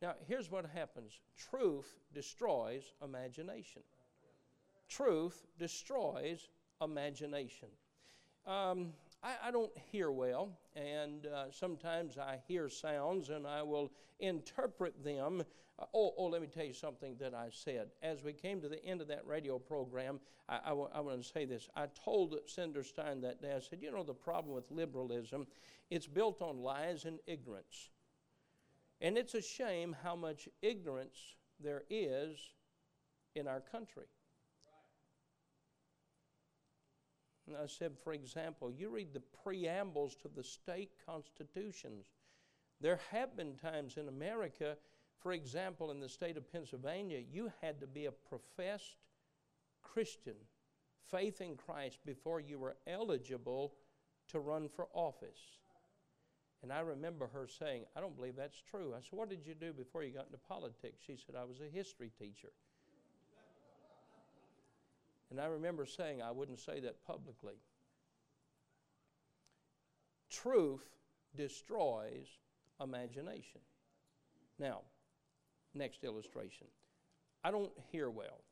Now, 0.00 0.14
here's 0.26 0.50
what 0.50 0.66
happens 0.66 1.20
truth 1.36 2.00
destroys 2.12 2.92
imagination. 3.04 3.82
Truth 4.92 5.46
destroys 5.58 6.50
imagination. 6.82 7.68
Um, 8.46 8.92
I, 9.22 9.48
I, 9.48 9.50
don't 9.50 9.72
hear 9.90 10.10
well, 10.10 10.50
and 10.76 11.26
uh, 11.26 11.44
sometimes 11.50 12.18
I 12.18 12.40
hear 12.46 12.68
sounds 12.68 13.30
and 13.30 13.46
I 13.46 13.62
will 13.62 13.90
interpret 14.20 15.02
them. 15.02 15.44
Uh, 15.78 15.84
oh, 15.94 16.12
oh, 16.18 16.26
let 16.26 16.42
me 16.42 16.48
tell 16.48 16.66
you 16.66 16.74
something 16.74 17.16
that 17.20 17.32
I 17.32 17.48
said. 17.50 17.88
As 18.02 18.22
we 18.22 18.34
came 18.34 18.60
to 18.60 18.68
the 18.68 18.84
end 18.84 19.00
of 19.00 19.08
that 19.08 19.26
radio 19.26 19.58
program, 19.58 20.20
I, 20.46 20.58
I, 20.62 20.68
w- 20.70 20.90
I 20.92 21.00
want 21.00 21.22
to 21.22 21.26
say 21.26 21.46
this. 21.46 21.70
I 21.74 21.86
told 22.04 22.36
Senator 22.44 22.82
Stein 22.82 23.22
that 23.22 23.40
day, 23.40 23.54
I 23.56 23.60
said, 23.60 23.78
You 23.80 23.92
know, 23.92 24.02
the 24.02 24.12
problem 24.12 24.54
with 24.54 24.70
liberalism, 24.70 25.46
it's 25.88 26.06
built 26.06 26.42
on 26.42 26.58
lies 26.58 27.06
and 27.06 27.18
ignorance. 27.26 27.88
And 29.00 29.16
it's 29.16 29.32
a 29.32 29.42
shame 29.42 29.96
how 30.02 30.16
much 30.16 30.50
ignorance 30.60 31.16
there 31.58 31.84
is 31.88 32.36
in 33.34 33.48
our 33.48 33.60
country. 33.60 34.04
I 37.50 37.66
said, 37.66 37.92
for 38.02 38.12
example, 38.12 38.70
you 38.70 38.88
read 38.88 39.12
the 39.12 39.22
preambles 39.42 40.14
to 40.16 40.28
the 40.28 40.44
state 40.44 40.92
constitutions. 41.04 42.06
There 42.80 43.00
have 43.10 43.36
been 43.36 43.56
times 43.56 43.96
in 43.96 44.08
America, 44.08 44.76
for 45.18 45.32
example, 45.32 45.90
in 45.90 46.00
the 46.00 46.08
state 46.08 46.36
of 46.36 46.50
Pennsylvania, 46.50 47.18
you 47.18 47.52
had 47.60 47.80
to 47.80 47.86
be 47.86 48.06
a 48.06 48.12
professed 48.12 48.96
Christian, 49.82 50.36
faith 51.10 51.40
in 51.40 51.56
Christ, 51.56 51.98
before 52.04 52.40
you 52.40 52.58
were 52.58 52.76
eligible 52.86 53.74
to 54.28 54.40
run 54.40 54.68
for 54.68 54.88
office. 54.94 55.58
And 56.62 56.72
I 56.72 56.80
remember 56.80 57.28
her 57.32 57.48
saying, 57.48 57.84
I 57.96 58.00
don't 58.00 58.16
believe 58.16 58.36
that's 58.36 58.62
true. 58.62 58.94
I 58.96 59.00
said, 59.00 59.18
What 59.18 59.28
did 59.28 59.46
you 59.46 59.54
do 59.54 59.72
before 59.72 60.04
you 60.04 60.12
got 60.12 60.26
into 60.26 60.38
politics? 60.38 61.02
She 61.04 61.16
said, 61.16 61.34
I 61.36 61.44
was 61.44 61.60
a 61.60 61.68
history 61.68 62.12
teacher. 62.16 62.50
And 65.32 65.40
I 65.40 65.46
remember 65.46 65.86
saying 65.86 66.20
I 66.20 66.30
wouldn't 66.30 66.60
say 66.60 66.80
that 66.80 67.02
publicly. 67.06 67.54
Truth 70.30 70.84
destroys 71.34 72.26
imagination. 72.78 73.62
Now, 74.58 74.80
next 75.74 76.04
illustration. 76.04 76.66
I 77.42 77.50
don't 77.50 77.72
hear 77.90 78.10
well. 78.10 78.42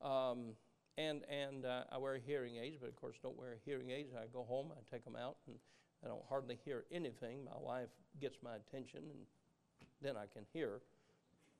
Um, 0.00 0.54
and 0.96 1.22
and 1.28 1.66
uh, 1.66 1.84
I 1.90 1.98
wear 1.98 2.18
hearing 2.24 2.54
aids, 2.56 2.76
but 2.80 2.88
of 2.88 2.94
course, 2.94 3.16
don't 3.20 3.36
wear 3.36 3.56
hearing 3.64 3.90
aids. 3.90 4.12
I 4.14 4.26
go 4.32 4.44
home, 4.44 4.68
I 4.70 4.94
take 4.94 5.04
them 5.04 5.16
out, 5.16 5.38
and 5.48 5.56
I 6.04 6.06
don't 6.06 6.22
hardly 6.28 6.56
hear 6.64 6.84
anything. 6.92 7.44
My 7.44 7.58
wife 7.58 7.88
gets 8.20 8.36
my 8.44 8.54
attention, 8.54 9.00
and 9.10 9.26
then 10.00 10.16
I 10.16 10.26
can 10.32 10.44
hear. 10.52 10.82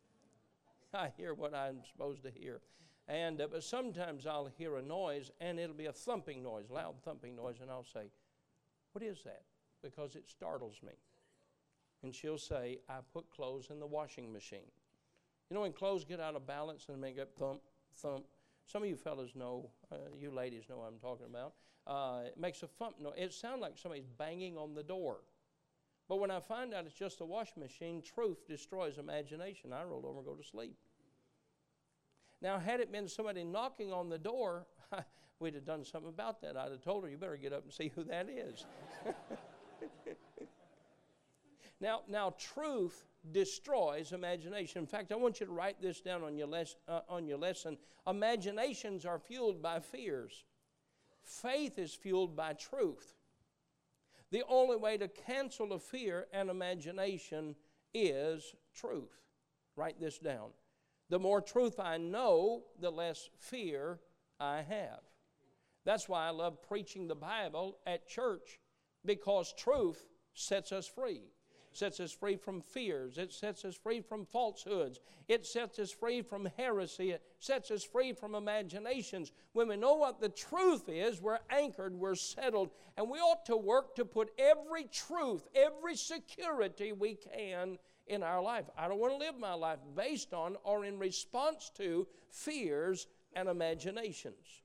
I 0.95 1.09
hear 1.17 1.35
what 1.35 1.53
I'm 1.53 1.79
supposed 1.93 2.23
to 2.23 2.31
hear. 2.31 2.61
And 3.13 3.43
uh, 3.43 3.47
but 3.53 3.63
sometimes 3.63 4.27
I'll 4.27 4.49
hear 4.57 4.77
a 4.77 4.83
noise, 4.83 5.31
and 5.39 5.61
it'll 5.61 5.77
be 5.77 5.85
a 5.85 5.93
thumping 5.93 6.43
noise, 6.43 6.71
loud 6.71 6.95
thumping 7.05 7.37
noise, 7.37 7.57
and 7.61 7.71
I'll 7.71 7.85
say, 7.85 8.11
"What 8.93 9.05
is 9.05 9.23
that?" 9.25 9.43
Because 9.83 10.17
it 10.17 10.31
startles 10.31 10.77
me. 10.83 10.93
And 12.03 12.15
she'll 12.15 12.39
say, 12.39 12.79
"I 12.89 13.01
put 13.13 13.29
clothes 13.29 13.69
in 13.69 13.81
the 13.81 13.87
washing 13.87 14.33
machine." 14.33 14.71
You 15.51 15.55
know, 15.55 15.61
when 15.61 15.75
clothes 15.75 16.07
get 16.07 16.21
out 16.21 16.37
of 16.37 16.47
balance 16.47 16.87
and 16.89 16.99
make 16.99 17.19
a 17.19 17.27
thump, 17.27 17.61
thump. 17.95 18.25
Some 18.65 18.83
of 18.83 18.89
you 18.89 18.97
fellas 18.97 19.37
know, 19.37 19.69
uh, 19.91 19.97
you 20.19 20.31
ladies 20.31 20.65
know 20.71 20.79
what 20.79 20.87
I'm 20.87 20.99
talking 20.99 21.27
about. 21.27 21.53
Uh, 21.87 22.29
it 22.29 22.39
makes 22.39 22.63
a 22.63 22.67
thump 22.67 22.99
noise. 22.99 23.15
It 23.19 23.35
sounds 23.35 23.61
like 23.61 23.77
somebody's 23.77 24.07
banging 24.07 24.57
on 24.57 24.75
the 24.75 24.83
door. 24.83 25.19
But 26.09 26.19
when 26.19 26.31
I 26.31 26.41
find 26.41 26.73
out 26.73 26.87
it's 26.87 26.95
just 26.95 27.21
a 27.21 27.27
washing 27.27 27.63
machine, 27.63 28.01
truth 28.01 28.47
destroys 28.47 28.97
imagination. 28.97 29.75
I 29.75 29.83
roll 29.83 30.07
over 30.07 30.19
and 30.19 30.27
go 30.27 30.35
to 30.35 30.43
sleep. 30.43 30.79
Now, 32.43 32.59
had 32.59 32.81
it 32.81 32.91
been 32.91 33.07
somebody 33.07 33.45
knocking 33.45 33.93
on 33.93 34.09
the 34.09 34.19
door, 34.19 34.67
we'd 35.39 35.55
have 35.55 35.65
done 35.65 35.85
something 35.85 36.09
about 36.09 36.43
that. 36.43 36.57
I'd 36.57 36.73
have 36.73 36.83
told 36.83 37.05
her, 37.05 37.11
you 37.11 37.17
better 37.17 37.37
get 37.37 37.53
up 37.53 37.63
and 37.63 37.73
see 37.73 37.93
who 37.95 38.03
that 38.05 38.29
is. 38.29 38.67
now, 41.81 42.01
now, 42.09 42.35
truth 42.37 43.07
destroys 43.31 44.11
imagination. 44.11 44.81
In 44.81 44.87
fact, 44.87 45.13
I 45.13 45.15
want 45.15 45.39
you 45.39 45.47
to 45.47 45.53
write 45.53 45.81
this 45.81 46.01
down 46.01 46.25
on 46.25 46.37
your, 46.37 46.49
les- 46.49 46.75
uh, 46.89 47.01
on 47.09 47.29
your 47.29 47.39
lesson. 47.39 47.79
Imaginations 48.09 49.07
are 49.07 49.21
fueled 49.21 49.63
by 49.63 49.79
fears, 49.79 50.45
faith 51.23 51.79
is 51.79 51.95
fueled 51.95 52.35
by 52.35 52.55
truth. 52.55 53.15
The 54.33 54.43
only 54.49 54.77
way 54.77 54.97
to 54.97 55.09
cancel 55.09 55.75
a 55.75 55.79
fear 55.79 56.27
and 56.33 56.49
imagination 56.49 57.55
is 57.93 58.55
truth. 58.75 59.13
Write 59.77 60.01
this 60.01 60.19
down. 60.19 60.49
The 61.13 61.19
more 61.19 61.43
truth 61.43 61.79
I 61.79 61.99
know, 61.99 62.63
the 62.81 62.89
less 62.89 63.29
fear 63.39 64.01
I 64.41 64.63
have. 64.63 65.01
That's 65.85 66.09
why 66.09 66.27
I 66.27 66.31
love 66.31 66.63
preaching 66.63 67.07
the 67.07 67.15
Bible 67.15 67.77
at 67.87 68.09
church 68.09 68.59
because 69.05 69.53
truth 69.53 70.07
sets 70.33 70.73
us 70.73 70.87
free. 70.87 71.25
sets 71.73 72.01
us 72.01 72.13
free 72.13 72.37
from 72.37 72.63
fears. 72.63 73.19
It 73.19 73.31
sets 73.31 73.67
us 73.67 73.77
free 73.77 74.01
from 74.01 74.25
falsehoods. 74.25 75.01
It 75.29 75.45
sets 75.45 75.79
us 75.79 75.91
free 75.91 76.23
from 76.23 76.49
heresy. 76.57 77.11
It 77.11 77.23
sets 77.41 77.71
us 77.71 77.85
free 77.85 78.15
from 78.15 78.35
imaginations. 78.35 79.33
When 79.53 79.69
we 79.69 79.77
know 79.77 79.97
what 79.97 80.19
the 80.19 80.31
truth 80.31 80.89
is, 80.89 81.21
we're 81.21 81.41
anchored, 81.51 81.95
we're 81.95 82.15
settled, 82.15 82.71
and 82.97 83.11
we 83.11 83.19
ought 83.19 83.45
to 83.47 83.57
work 83.59 83.97
to 83.97 84.07
put 84.07 84.31
every 84.39 84.85
truth, 84.85 85.47
every 85.55 85.97
security 85.97 86.93
we 86.93 87.17
can 87.17 87.77
in 88.07 88.23
our 88.23 88.43
life. 88.43 88.65
I 88.77 88.89
don't 88.89 88.99
want 88.99 89.13
to 89.13 89.19
live 89.19 89.39
my 89.39 89.55
life 89.55 89.79
based 89.97 90.33
on 90.35 90.57
or 90.65 90.85
in 90.85 90.99
response 90.99 91.71
to 91.77 92.07
fears 92.31 93.07
and 93.35 93.49
imaginations. 93.49 94.63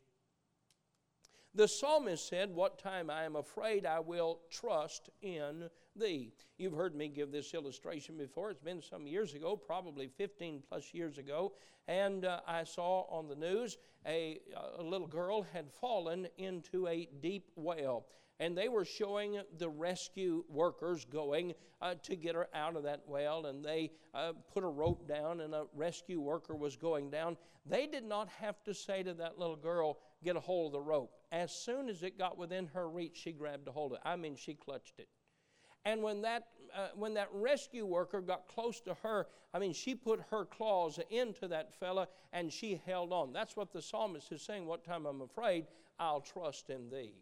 The 1.55 1.67
psalmist 1.67 2.27
said, 2.27 2.53
What 2.53 2.77
time 2.77 3.09
I 3.09 3.23
am 3.23 3.35
afraid, 3.35 3.85
I 3.85 3.99
will 3.99 4.39
trust 4.51 5.09
in 5.21 5.69
thee. 5.95 6.31
You've 6.57 6.75
heard 6.75 6.95
me 6.95 7.07
give 7.07 7.31
this 7.31 7.53
illustration 7.53 8.15
before. 8.17 8.51
It's 8.51 8.61
been 8.61 8.81
some 8.81 9.07
years 9.07 9.33
ago, 9.33 9.55
probably 9.55 10.07
15 10.07 10.61
plus 10.69 10.93
years 10.93 11.17
ago. 11.17 11.53
And 11.87 12.25
uh, 12.25 12.41
I 12.47 12.63
saw 12.63 13.07
on 13.09 13.27
the 13.27 13.35
news 13.35 13.77
a, 14.05 14.39
a 14.77 14.83
little 14.83 15.07
girl 15.07 15.41
had 15.53 15.71
fallen 15.71 16.27
into 16.37 16.87
a 16.87 17.07
deep 17.21 17.49
well 17.55 18.05
and 18.39 18.57
they 18.57 18.69
were 18.69 18.85
showing 18.85 19.39
the 19.57 19.69
rescue 19.69 20.43
workers 20.49 21.05
going 21.05 21.53
uh, 21.81 21.95
to 22.03 22.15
get 22.15 22.35
her 22.35 22.47
out 22.53 22.75
of 22.75 22.83
that 22.83 23.01
well, 23.07 23.45
and 23.47 23.63
they 23.63 23.91
uh, 24.13 24.33
put 24.53 24.63
a 24.63 24.67
rope 24.67 25.07
down, 25.07 25.41
and 25.41 25.53
a 25.53 25.65
rescue 25.75 26.19
worker 26.19 26.55
was 26.55 26.75
going 26.75 27.09
down. 27.09 27.37
They 27.65 27.87
did 27.87 28.03
not 28.03 28.29
have 28.39 28.63
to 28.63 28.73
say 28.73 29.03
to 29.03 29.13
that 29.15 29.37
little 29.39 29.55
girl, 29.55 29.97
Get 30.23 30.35
a 30.35 30.39
hold 30.39 30.67
of 30.67 30.71
the 30.73 30.81
rope. 30.81 31.13
As 31.31 31.51
soon 31.51 31.89
as 31.89 32.01
it 32.01 32.17
got 32.17 32.37
within 32.37 32.67
her 32.73 32.89
reach, 32.89 33.17
she 33.23 33.31
grabbed 33.31 33.67
a 33.67 33.71
hold 33.71 33.91
of 33.91 33.97
it. 33.97 34.01
I 34.03 34.15
mean, 34.15 34.35
she 34.35 34.55
clutched 34.55 34.99
it. 34.99 35.07
And 35.85 36.01
when 36.01 36.21
that, 36.23 36.47
uh, 36.75 36.87
when 36.95 37.13
that 37.13 37.29
rescue 37.31 37.85
worker 37.85 38.19
got 38.19 38.47
close 38.47 38.81
to 38.81 38.95
her, 38.95 39.27
I 39.53 39.59
mean, 39.59 39.73
she 39.73 39.95
put 39.95 40.21
her 40.31 40.45
claws 40.45 40.99
into 41.09 41.47
that 41.49 41.73
fella 41.73 42.07
and 42.33 42.51
she 42.51 42.81
held 42.85 43.13
on. 43.13 43.31
That's 43.31 43.55
what 43.55 43.71
the 43.71 43.81
psalmist 43.81 44.31
is 44.31 44.41
saying. 44.41 44.65
What 44.65 44.83
time 44.83 45.05
I'm 45.05 45.21
afraid, 45.21 45.67
I'll 45.99 46.19
trust 46.19 46.69
in 46.69 46.89
thee. 46.89 47.13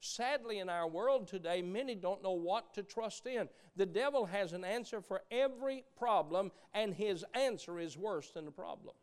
Sadly, 0.00 0.58
in 0.58 0.70
our 0.70 0.88
world 0.88 1.28
today, 1.28 1.60
many 1.60 1.94
don't 1.94 2.22
know 2.22 2.32
what 2.32 2.72
to 2.74 2.82
trust 2.82 3.26
in. 3.26 3.48
The 3.76 3.84
devil 3.84 4.24
has 4.24 4.54
an 4.54 4.64
answer 4.64 5.02
for 5.02 5.22
every 5.30 5.84
problem, 5.98 6.52
and 6.72 6.94
his 6.94 7.24
answer 7.34 7.78
is 7.78 7.98
worse 7.98 8.30
than 8.30 8.46
the 8.46 8.50
problem. 8.50 8.94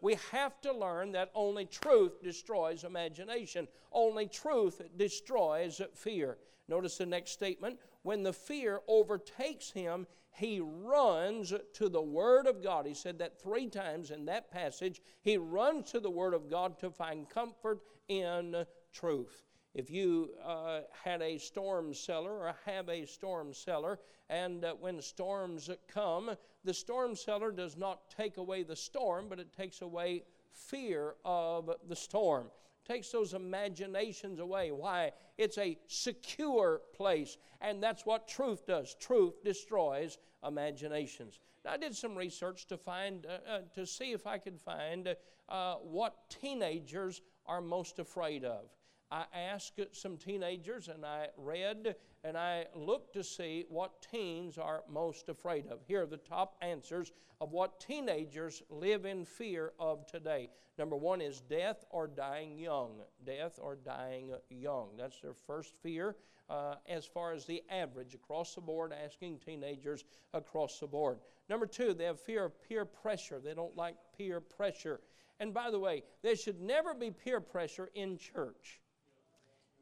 We 0.00 0.16
have 0.30 0.60
to 0.62 0.72
learn 0.72 1.12
that 1.12 1.30
only 1.34 1.64
truth 1.64 2.22
destroys 2.22 2.84
imagination, 2.84 3.66
only 3.90 4.26
truth 4.26 4.80
destroys 4.96 5.80
fear. 5.94 6.38
Notice 6.68 6.98
the 6.98 7.06
next 7.06 7.32
statement 7.32 7.78
when 8.02 8.22
the 8.22 8.32
fear 8.32 8.80
overtakes 8.86 9.70
him, 9.70 10.06
he 10.34 10.60
runs 10.60 11.52
to 11.74 11.88
the 11.88 12.02
Word 12.02 12.46
of 12.46 12.62
God. 12.62 12.86
He 12.86 12.94
said 12.94 13.18
that 13.18 13.40
three 13.40 13.68
times 13.68 14.10
in 14.10 14.24
that 14.26 14.50
passage. 14.50 15.02
He 15.20 15.36
runs 15.36 15.90
to 15.90 16.00
the 16.00 16.10
Word 16.10 16.32
of 16.32 16.48
God 16.48 16.78
to 16.78 16.90
find 16.90 17.28
comfort 17.28 17.80
in 18.08 18.64
truth 18.92 19.42
if 19.74 19.90
you 19.90 20.30
uh, 20.44 20.80
had 21.04 21.22
a 21.22 21.38
storm 21.38 21.94
cellar 21.94 22.32
or 22.32 22.54
have 22.66 22.88
a 22.88 23.06
storm 23.06 23.54
cellar, 23.54 23.98
and 24.28 24.64
uh, 24.64 24.74
when 24.74 25.00
storms 25.00 25.70
come, 25.88 26.30
the 26.64 26.74
storm 26.74 27.16
cellar 27.16 27.50
does 27.50 27.76
not 27.76 28.10
take 28.10 28.36
away 28.36 28.62
the 28.62 28.76
storm, 28.76 29.26
but 29.28 29.38
it 29.38 29.52
takes 29.52 29.80
away 29.80 30.24
fear 30.50 31.14
of 31.24 31.70
the 31.88 31.96
storm. 31.96 32.48
Takes 32.84 33.10
those 33.10 33.32
imaginations 33.32 34.40
away. 34.40 34.72
Why? 34.72 35.12
It's 35.38 35.56
a 35.56 35.78
secure 35.86 36.82
place, 36.94 37.38
and 37.60 37.82
that's 37.82 38.04
what 38.04 38.28
truth 38.28 38.66
does. 38.66 38.94
Truth 39.00 39.42
destroys 39.44 40.18
imaginations. 40.46 41.40
Now, 41.64 41.72
I 41.72 41.76
did 41.76 41.94
some 41.94 42.16
research 42.16 42.66
to 42.66 42.76
find, 42.76 43.24
uh, 43.24 43.50
uh 43.50 43.60
to 43.74 43.86
see 43.86 44.12
if 44.12 44.26
I 44.26 44.38
could 44.38 44.60
find 44.60 45.14
uh, 45.48 45.74
what 45.76 46.28
teenagers 46.28 47.22
are 47.46 47.60
most 47.60 47.98
afraid 47.98 48.44
of. 48.44 48.66
I 49.12 49.26
asked 49.34 49.78
some 49.92 50.16
teenagers 50.16 50.88
and 50.88 51.04
I 51.04 51.28
read 51.36 51.96
and 52.24 52.34
I 52.34 52.64
looked 52.74 53.12
to 53.12 53.22
see 53.22 53.66
what 53.68 54.06
teens 54.10 54.56
are 54.56 54.84
most 54.88 55.28
afraid 55.28 55.66
of. 55.66 55.80
Here 55.86 56.04
are 56.04 56.06
the 56.06 56.16
top 56.16 56.56
answers 56.62 57.12
of 57.38 57.52
what 57.52 57.78
teenagers 57.78 58.62
live 58.70 59.04
in 59.04 59.26
fear 59.26 59.72
of 59.78 60.06
today. 60.06 60.48
Number 60.78 60.96
one 60.96 61.20
is 61.20 61.42
death 61.42 61.84
or 61.90 62.06
dying 62.06 62.58
young. 62.58 63.02
Death 63.26 63.58
or 63.60 63.76
dying 63.76 64.32
young. 64.48 64.96
That's 64.96 65.20
their 65.20 65.34
first 65.34 65.74
fear 65.82 66.16
uh, 66.48 66.76
as 66.88 67.04
far 67.04 67.34
as 67.34 67.44
the 67.44 67.62
average 67.70 68.14
across 68.14 68.54
the 68.54 68.62
board, 68.62 68.94
asking 69.04 69.40
teenagers 69.40 70.04
across 70.32 70.78
the 70.78 70.86
board. 70.86 71.18
Number 71.50 71.66
two, 71.66 71.92
they 71.92 72.04
have 72.04 72.18
fear 72.18 72.46
of 72.46 72.66
peer 72.66 72.86
pressure. 72.86 73.40
They 73.40 73.52
don't 73.52 73.76
like 73.76 73.96
peer 74.16 74.40
pressure. 74.40 75.00
And 75.38 75.52
by 75.52 75.70
the 75.70 75.78
way, 75.78 76.02
there 76.22 76.36
should 76.36 76.62
never 76.62 76.94
be 76.94 77.10
peer 77.10 77.42
pressure 77.42 77.90
in 77.94 78.16
church. 78.16 78.80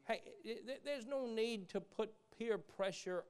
Hey, 0.07 0.21
there's 0.83 1.05
no 1.05 1.25
need 1.25 1.69
to 1.69 1.81
put 1.81 2.11
peer 2.37 2.57
pressure 2.57 3.23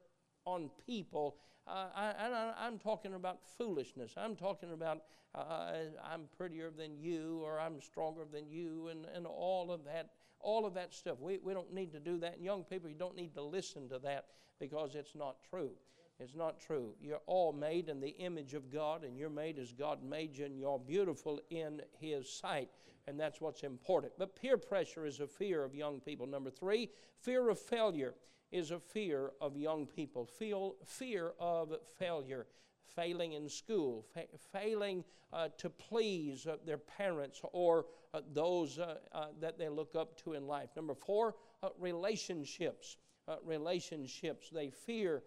on 0.45 0.69
people. 0.87 1.35
Uh, 1.67 1.87
I, 1.95 2.67
am 2.67 2.79
talking 2.79 3.13
about 3.13 3.39
foolishness. 3.57 4.13
I'm 4.17 4.35
talking 4.35 4.73
about 4.73 5.03
uh, 5.35 5.73
I'm 6.03 6.23
prettier 6.37 6.71
than 6.71 6.97
you 6.97 7.41
or 7.43 7.59
I'm 7.59 7.79
stronger 7.79 8.23
than 8.31 8.49
you 8.49 8.89
and, 8.89 9.05
and 9.15 9.25
all 9.25 9.71
of 9.71 9.85
that 9.85 10.09
all 10.43 10.65
of 10.65 10.73
that 10.73 10.93
stuff. 10.93 11.19
We, 11.19 11.39
we 11.43 11.53
don't 11.53 11.73
need 11.73 11.91
to 11.93 11.99
do 11.99 12.17
that. 12.19 12.35
And 12.35 12.43
young 12.43 12.63
people, 12.63 12.89
you 12.89 12.95
don't 12.95 13.15
need 13.15 13.33
to 13.35 13.41
listen 13.43 13.87
to 13.89 13.99
that 13.99 14.25
because 14.59 14.95
it's 14.95 15.15
not 15.15 15.37
true. 15.49 15.71
It's 16.19 16.35
not 16.35 16.59
true. 16.59 16.93
You're 17.01 17.21
all 17.25 17.51
made 17.51 17.89
in 17.89 17.99
the 17.99 18.09
image 18.09 18.53
of 18.53 18.71
God, 18.71 19.03
and 19.03 19.17
you're 19.17 19.29
made 19.29 19.57
as 19.57 19.71
God 19.71 20.03
made 20.03 20.37
you, 20.37 20.45
and 20.45 20.57
you're 20.59 20.79
beautiful 20.79 21.39
in 21.49 21.81
His 21.99 22.31
sight. 22.31 22.69
And 23.07 23.19
that's 23.19 23.41
what's 23.41 23.63
important. 23.63 24.13
But 24.17 24.35
peer 24.35 24.57
pressure 24.57 25.05
is 25.05 25.19
a 25.19 25.27
fear 25.27 25.63
of 25.63 25.73
young 25.73 25.99
people. 25.99 26.27
Number 26.27 26.49
three, 26.49 26.89
fear 27.19 27.49
of 27.49 27.59
failure 27.59 28.15
is 28.51 28.71
a 28.71 28.79
fear 28.79 29.31
of 29.41 29.57
young 29.57 29.85
people. 29.85 30.25
Feel 30.25 30.75
fear 30.85 31.33
of 31.39 31.73
failure 31.97 32.47
failing 32.95 33.33
in 33.33 33.49
school, 33.49 34.05
fa- 34.13 34.27
failing 34.51 35.03
uh, 35.33 35.49
to 35.57 35.69
please 35.69 36.45
uh, 36.45 36.57
their 36.65 36.77
parents 36.77 37.41
or 37.53 37.85
uh, 38.13 38.21
those 38.33 38.79
uh, 38.79 38.95
uh, 39.13 39.27
that 39.39 39.57
they 39.57 39.69
look 39.69 39.95
up 39.95 40.17
to 40.17 40.33
in 40.33 40.45
life. 40.45 40.69
Number 40.75 40.93
four, 40.93 41.35
uh, 41.63 41.69
relationships. 41.79 42.97
relationships. 43.45 44.49
They 44.49 44.69
fear 44.69 45.23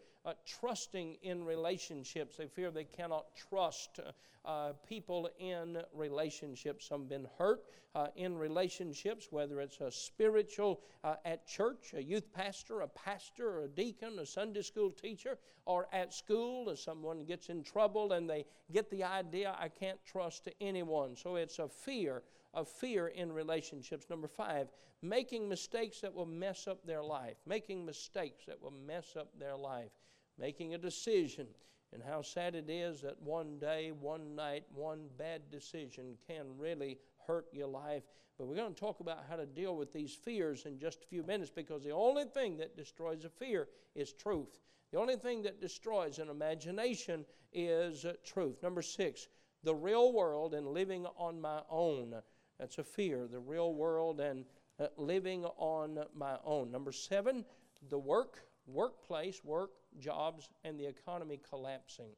trusting 0.47 1.17
in 1.23 1.45
relationships. 1.45 2.37
They 2.37 2.47
fear 2.47 2.71
they 2.71 2.85
cannot 2.85 3.27
trust 3.37 4.01
uh, 4.45 4.73
people 4.87 5.29
in 5.39 5.83
relationships. 5.95 6.87
Some 6.87 7.03
have 7.03 7.09
been 7.09 7.29
hurt 7.39 7.65
uh, 7.95 8.09
in 8.17 8.37
relationships, 8.37 9.29
whether 9.31 9.61
it's 9.61 9.81
a 9.81 9.91
spiritual 9.91 10.81
uh, 11.03 11.17
at 11.25 11.47
church, 11.47 11.95
a 11.95 12.03
youth 12.03 12.33
pastor, 12.33 12.81
a 12.81 12.89
pastor, 12.89 13.61
a 13.61 13.69
deacon, 13.69 14.19
a 14.19 14.27
Sunday 14.27 14.63
school 14.63 14.91
teacher, 14.91 15.39
or 15.67 15.89
at 15.93 16.13
school, 16.13 16.69
as 16.71 16.81
someone 16.81 17.25
gets 17.25 17.49
in 17.49 17.63
trouble 17.63 18.13
and 18.13 18.29
they 18.29 18.45
get 18.73 18.91
the 18.91 19.05
idea, 19.05 19.55
I 19.59 19.69
can't 19.69 19.99
trust 20.05 20.49
anyone. 20.61 21.17
So 21.17 21.37
it's 21.37 21.59
a 21.59 21.69
fear 21.69 22.23
of 22.53 22.69
fear 22.69 23.09
in 23.09 23.33
relationships. 23.33 24.07
Number 24.11 24.29
five, 24.29 24.69
making 25.03 25.49
mistakes 25.49 26.01
that 26.01 26.13
will 26.13 26.27
mess 26.27 26.67
up 26.67 26.85
their 26.87 27.03
life. 27.03 27.37
Making 27.47 27.85
mistakes 27.85 28.45
that 28.47 28.61
will 28.61 28.75
mess 28.87 29.17
up 29.19 29.29
their 29.39 29.57
life. 29.57 29.91
Making 30.39 30.75
a 30.75 30.79
decision 30.79 31.47
and 31.93 32.03
how 32.03 32.23
sad 32.23 32.55
it 32.55 32.69
is 32.69 33.01
that 33.03 33.21
one 33.23 33.59
day, 33.59 33.93
one 33.93 34.35
night, 34.35 34.65
one 34.75 35.07
bad 35.17 35.43
decision 35.51 36.17
can 36.27 36.47
really 36.59 36.99
hurt 37.27 37.47
your 37.53 37.69
life. 37.69 38.03
But 38.37 38.47
we're 38.47 38.57
going 38.57 38.75
to 38.75 38.81
talk 38.81 38.99
about 38.99 39.25
how 39.29 39.37
to 39.37 39.47
deal 39.47 39.77
with 39.77 39.93
these 39.93 40.13
fears 40.13 40.67
in 40.67 40.79
just 40.79 41.05
a 41.05 41.07
few 41.07 41.23
minutes 41.23 41.53
because 41.55 41.85
the 41.85 41.93
only 41.93 42.25
thing 42.25 42.57
that 42.57 42.77
destroys 42.77 43.25
a 43.25 43.29
fear 43.29 43.69
is 43.95 44.13
truth. 44.13 44.59
The 44.91 44.99
only 44.99 45.17
thing 45.17 45.43
that 45.43 45.61
destroys 45.61 46.19
an 46.19 46.29
imagination 46.29 47.25
is 47.53 48.05
uh, 48.05 48.15
truth. 48.25 48.63
Number 48.63 48.83
six, 48.83 49.29
the 49.63 49.75
real 49.75 50.13
world 50.13 50.55
and 50.55 50.67
living 50.67 51.07
on 51.17 51.41
my 51.41 51.61
own. 51.71 52.15
That's 52.59 52.79
a 52.79 52.85
fear, 52.85 53.29
the 53.31 53.39
real 53.39 53.75
world 53.75 54.21
and 54.21 54.45
uh, 54.81 54.89
living 54.97 55.45
on 55.57 56.01
my 56.15 56.37
own. 56.45 56.73
Number 56.73 56.93
seven, 56.93 57.45
the 57.89 57.99
work, 57.99 58.47
workplace, 58.67 59.45
work 59.45 59.71
jobs 59.99 60.49
and 60.65 60.79
the 60.79 60.87
economy 60.87 61.41
collapsing. 61.49 62.11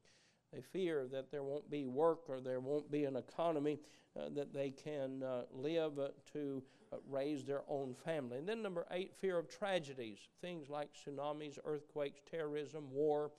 They 0.52 0.60
fear 0.60 1.06
that 1.12 1.30
there 1.30 1.42
won't 1.42 1.70
be 1.70 1.86
work 1.86 2.28
or 2.28 2.40
there 2.40 2.60
won't 2.60 2.90
be 2.90 3.04
an 3.04 3.16
economy 3.16 3.80
uh, 4.16 4.30
that 4.34 4.52
they 4.52 4.70
can 4.70 5.22
uh, 5.22 5.42
live 5.52 5.98
uh, 5.98 6.08
to 6.32 6.62
uh, 6.92 6.96
raise 7.08 7.44
their 7.44 7.62
own 7.68 7.94
family. 7.94 8.38
And 8.38 8.48
then, 8.48 8.62
number 8.62 8.86
eight, 8.90 9.12
fear 9.20 9.38
of 9.38 9.48
tragedies, 9.48 10.18
things 10.40 10.70
like 10.70 10.88
tsunamis, 10.94 11.58
earthquakes, 11.64 12.20
terrorism, 12.30 12.84
war, 12.92 13.32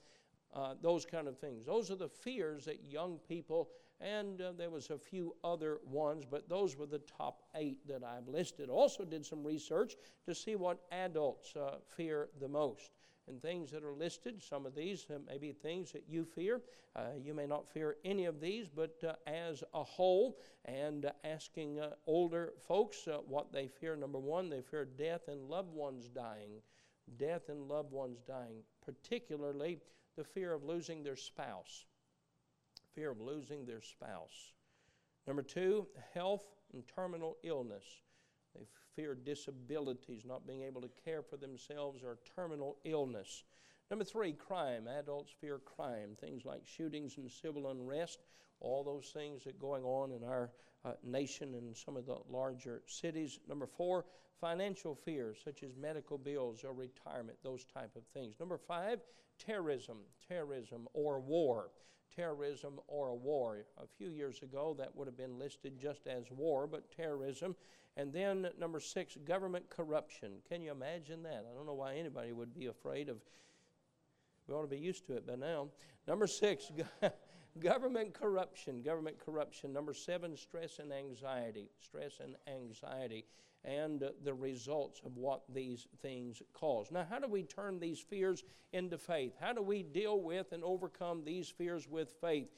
uh, 0.54 0.74
those 0.80 1.04
kind 1.04 1.26
of 1.26 1.38
things. 1.38 1.66
Those 1.66 1.90
are 1.90 1.96
the 1.96 2.08
fears 2.08 2.64
that 2.66 2.84
young 2.84 3.18
people, 3.28 3.70
and 4.00 4.40
uh, 4.40 4.52
there 4.52 4.70
was 4.70 4.90
a 4.90 4.98
few 4.98 5.34
other 5.42 5.78
ones, 5.84 6.24
but 6.30 6.48
those 6.48 6.76
were 6.76 6.86
the 6.86 7.00
top 7.00 7.42
eight 7.56 7.86
that 7.88 8.04
I've 8.04 8.28
listed. 8.28 8.68
Also, 8.68 9.04
did 9.04 9.26
some 9.26 9.42
research 9.42 9.96
to 10.26 10.34
see 10.34 10.56
what 10.56 10.78
adults 10.92 11.54
fear 11.96 12.28
the 12.40 12.48
most 12.48 12.97
and 13.28 13.40
things 13.40 13.70
that 13.70 13.84
are 13.84 13.92
listed. 13.92 14.42
Some 14.42 14.66
of 14.66 14.74
these 14.74 15.06
uh, 15.10 15.18
may 15.26 15.38
be 15.38 15.52
things 15.52 15.92
that 15.92 16.04
you 16.08 16.24
fear. 16.24 16.60
Uh, 16.96 17.10
you 17.22 17.34
may 17.34 17.46
not 17.46 17.68
fear 17.68 17.96
any 18.04 18.24
of 18.24 18.40
these, 18.40 18.68
but 18.68 18.96
uh, 19.06 19.12
as 19.26 19.62
a 19.74 19.82
whole, 19.82 20.38
and 20.64 21.10
asking 21.24 21.80
older 22.06 22.52
folks 22.66 23.08
what 23.26 23.52
they 23.52 23.68
fear. 23.68 23.96
Number 23.96 24.18
one, 24.18 24.48
they 24.48 24.62
fear 24.62 24.84
death 24.84 25.28
and 25.28 25.48
loved 25.48 25.72
ones 25.72 26.08
dying. 26.08 26.62
Death 27.16 27.48
and 27.48 27.68
loved 27.68 27.92
ones 27.92 28.18
dying, 28.26 28.62
particularly 28.84 29.78
the 30.16 30.24
fear 30.24 30.52
of 30.52 30.64
losing 30.64 31.02
their 31.02 31.16
spouse. 31.16 31.86
Fear 32.94 33.12
of 33.12 33.20
losing 33.20 33.64
their 33.64 33.80
spouse. 33.80 34.52
Number 35.26 35.42
two, 35.42 35.86
health 36.12 36.44
and 36.72 36.82
terminal 36.86 37.36
illness. 37.42 37.84
They 38.54 38.66
fear 38.96 39.14
disabilities, 39.14 40.24
not 40.24 40.46
being 40.46 40.62
able 40.62 40.80
to 40.80 40.90
care 41.04 41.22
for 41.22 41.36
themselves, 41.36 42.02
or 42.02 42.18
terminal 42.34 42.76
illness. 42.84 43.44
Number 43.90 44.04
three, 44.04 44.32
crime. 44.32 44.86
Adults 44.86 45.32
fear 45.40 45.58
crime. 45.58 46.16
Things 46.20 46.44
like 46.44 46.66
shootings 46.66 47.16
and 47.16 47.30
civil 47.30 47.70
unrest, 47.70 48.20
all 48.60 48.84
those 48.84 49.10
things 49.12 49.44
that 49.44 49.54
are 49.54 49.58
going 49.58 49.84
on 49.84 50.12
in 50.12 50.24
our 50.24 50.50
uh, 50.84 50.92
nation 51.02 51.54
and 51.54 51.76
some 51.76 51.96
of 51.96 52.06
the 52.06 52.18
larger 52.28 52.82
cities. 52.86 53.38
Number 53.48 53.66
four, 53.66 54.04
financial 54.40 54.94
fears 54.94 55.38
such 55.44 55.62
as 55.62 55.70
medical 55.76 56.18
bills 56.18 56.64
or 56.64 56.72
retirement, 56.72 57.38
those 57.42 57.64
type 57.64 57.96
of 57.96 58.04
things. 58.14 58.36
Number 58.38 58.58
five, 58.58 59.00
terrorism, 59.38 59.98
terrorism 60.28 60.86
or 60.92 61.20
war. 61.20 61.70
Terrorism 62.18 62.80
or 62.88 63.08
a 63.08 63.14
war. 63.14 63.58
A 63.78 63.86
few 63.96 64.10
years 64.10 64.42
ago, 64.42 64.74
that 64.78 64.94
would 64.96 65.06
have 65.06 65.16
been 65.16 65.38
listed 65.38 65.78
just 65.78 66.06
as 66.06 66.24
war, 66.30 66.66
but 66.66 66.90
terrorism 66.94 67.54
and 67.98 68.12
then, 68.12 68.48
number 68.60 68.78
six, 68.78 69.16
government 69.26 69.68
corruption. 69.70 70.34
Can 70.48 70.62
you 70.62 70.70
imagine 70.70 71.24
that? 71.24 71.44
I 71.50 71.56
don't 71.56 71.66
know 71.66 71.74
why 71.74 71.96
anybody 71.96 72.32
would 72.32 72.54
be 72.54 72.66
afraid 72.66 73.08
of. 73.08 73.16
We 74.46 74.54
ought 74.54 74.62
to 74.62 74.68
be 74.68 74.78
used 74.78 75.04
to 75.08 75.14
it 75.14 75.26
by 75.26 75.34
now. 75.34 75.66
Number 76.06 76.28
six, 76.28 76.70
government 77.58 78.14
corruption. 78.14 78.82
Government 78.82 79.18
corruption. 79.18 79.72
Number 79.72 79.94
seven, 79.94 80.36
stress 80.36 80.78
and 80.78 80.92
anxiety. 80.92 81.70
Stress 81.80 82.20
and 82.22 82.36
anxiety. 82.46 83.24
And 83.64 84.04
the 84.22 84.34
results 84.34 85.00
of 85.04 85.16
what 85.16 85.42
these 85.52 85.88
things 86.00 86.42
cause. 86.54 86.90
Now, 86.90 87.06
how 87.08 87.18
do 87.18 87.28
we 87.28 87.42
turn 87.42 87.80
these 87.80 87.98
fears 87.98 88.44
into 88.72 88.96
faith? 88.98 89.34
How 89.40 89.52
do 89.52 89.62
we 89.62 89.82
deal 89.82 90.20
with 90.20 90.52
and 90.52 90.62
overcome 90.62 91.24
these 91.24 91.48
fears 91.48 91.88
with 91.88 92.14
faith? 92.20 92.48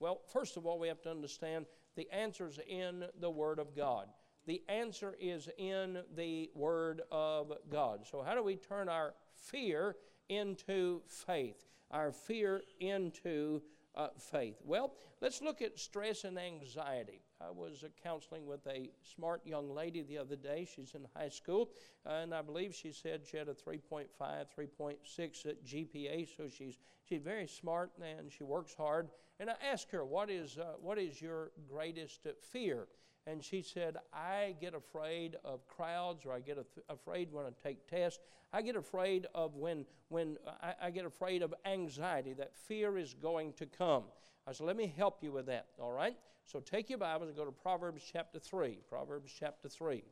Well, 0.00 0.20
first 0.32 0.56
of 0.56 0.66
all, 0.66 0.78
we 0.78 0.88
have 0.88 1.00
to 1.02 1.10
understand 1.10 1.66
the 1.96 2.08
answers 2.10 2.58
in 2.66 3.04
the 3.20 3.30
Word 3.30 3.58
of 3.58 3.76
God. 3.76 4.08
The 4.46 4.62
answer 4.68 5.14
is 5.18 5.48
in 5.56 5.98
the 6.16 6.50
Word 6.54 7.02
of 7.10 7.52
God. 7.70 8.06
So, 8.06 8.22
how 8.22 8.34
do 8.34 8.42
we 8.42 8.56
turn 8.56 8.88
our 8.88 9.14
fear 9.34 9.96
into 10.28 11.00
faith? 11.06 11.64
Our 11.90 12.12
fear 12.12 12.62
into 12.80 13.62
uh, 13.94 14.08
faith? 14.18 14.56
Well, 14.64 14.92
let's 15.20 15.42
look 15.42 15.62
at 15.62 15.78
stress 15.78 16.24
and 16.24 16.38
anxiety. 16.38 17.20
I 17.40 17.50
was 17.50 17.84
uh, 17.84 17.88
counseling 18.02 18.46
with 18.46 18.66
a 18.66 18.90
smart 19.02 19.46
young 19.46 19.74
lady 19.74 20.02
the 20.02 20.18
other 20.18 20.36
day. 20.36 20.66
She's 20.74 20.94
in 20.94 21.06
high 21.16 21.28
school, 21.28 21.70
and 22.06 22.34
I 22.34 22.42
believe 22.42 22.74
she 22.74 22.92
said 22.92 23.22
she 23.24 23.36
had 23.36 23.48
a 23.48 23.54
3.5, 23.54 24.06
3.6 24.18 25.54
GPA, 25.66 26.28
so 26.36 26.48
she's, 26.48 26.78
she's 27.08 27.22
very 27.22 27.46
smart 27.46 27.92
and 28.00 28.30
she 28.32 28.44
works 28.44 28.74
hard. 28.74 29.08
And 29.40 29.50
I 29.50 29.54
asked 29.70 29.90
her, 29.90 30.04
What 30.04 30.30
is, 30.30 30.58
uh, 30.58 30.74
what 30.80 30.98
is 30.98 31.20
your 31.20 31.50
greatest 31.68 32.26
fear? 32.52 32.86
And 33.26 33.42
she 33.42 33.62
said, 33.62 33.96
I 34.12 34.54
get 34.60 34.74
afraid 34.74 35.36
of 35.44 35.66
crowds 35.66 36.26
or 36.26 36.32
I 36.32 36.40
get 36.40 36.58
af- 36.58 36.84
afraid 36.88 37.32
when 37.32 37.46
I 37.46 37.50
take 37.62 37.86
tests. 37.86 38.20
I 38.52 38.62
get 38.62 38.76
afraid 38.76 39.26
of 39.34 39.56
when, 39.56 39.86
when 40.08 40.36
I, 40.62 40.74
I, 40.82 40.90
get 40.90 41.06
afraid 41.06 41.42
of 41.42 41.54
anxiety, 41.64 42.34
that 42.34 42.54
fear 42.54 42.98
is 42.98 43.14
going 43.14 43.54
to 43.54 43.66
come. 43.66 44.04
I 44.46 44.52
said, 44.52 44.66
let 44.66 44.76
me 44.76 44.92
help 44.96 45.22
you 45.22 45.32
with 45.32 45.46
that, 45.46 45.68
all 45.80 45.92
right? 45.92 46.16
So 46.44 46.60
take 46.60 46.90
your 46.90 46.98
Bibles 46.98 47.28
and 47.28 47.36
go 47.36 47.46
to 47.46 47.52
Proverbs 47.52 48.02
chapter 48.12 48.38
3. 48.38 48.78
Proverbs 48.88 49.32
chapter 49.38 49.68
3. 49.68 50.04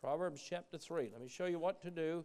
Proverbs 0.00 0.42
chapter 0.46 0.76
3. 0.76 1.10
Let 1.12 1.20
me 1.20 1.28
show 1.28 1.46
you 1.46 1.58
what 1.58 1.80
to 1.82 1.90
do. 1.90 2.24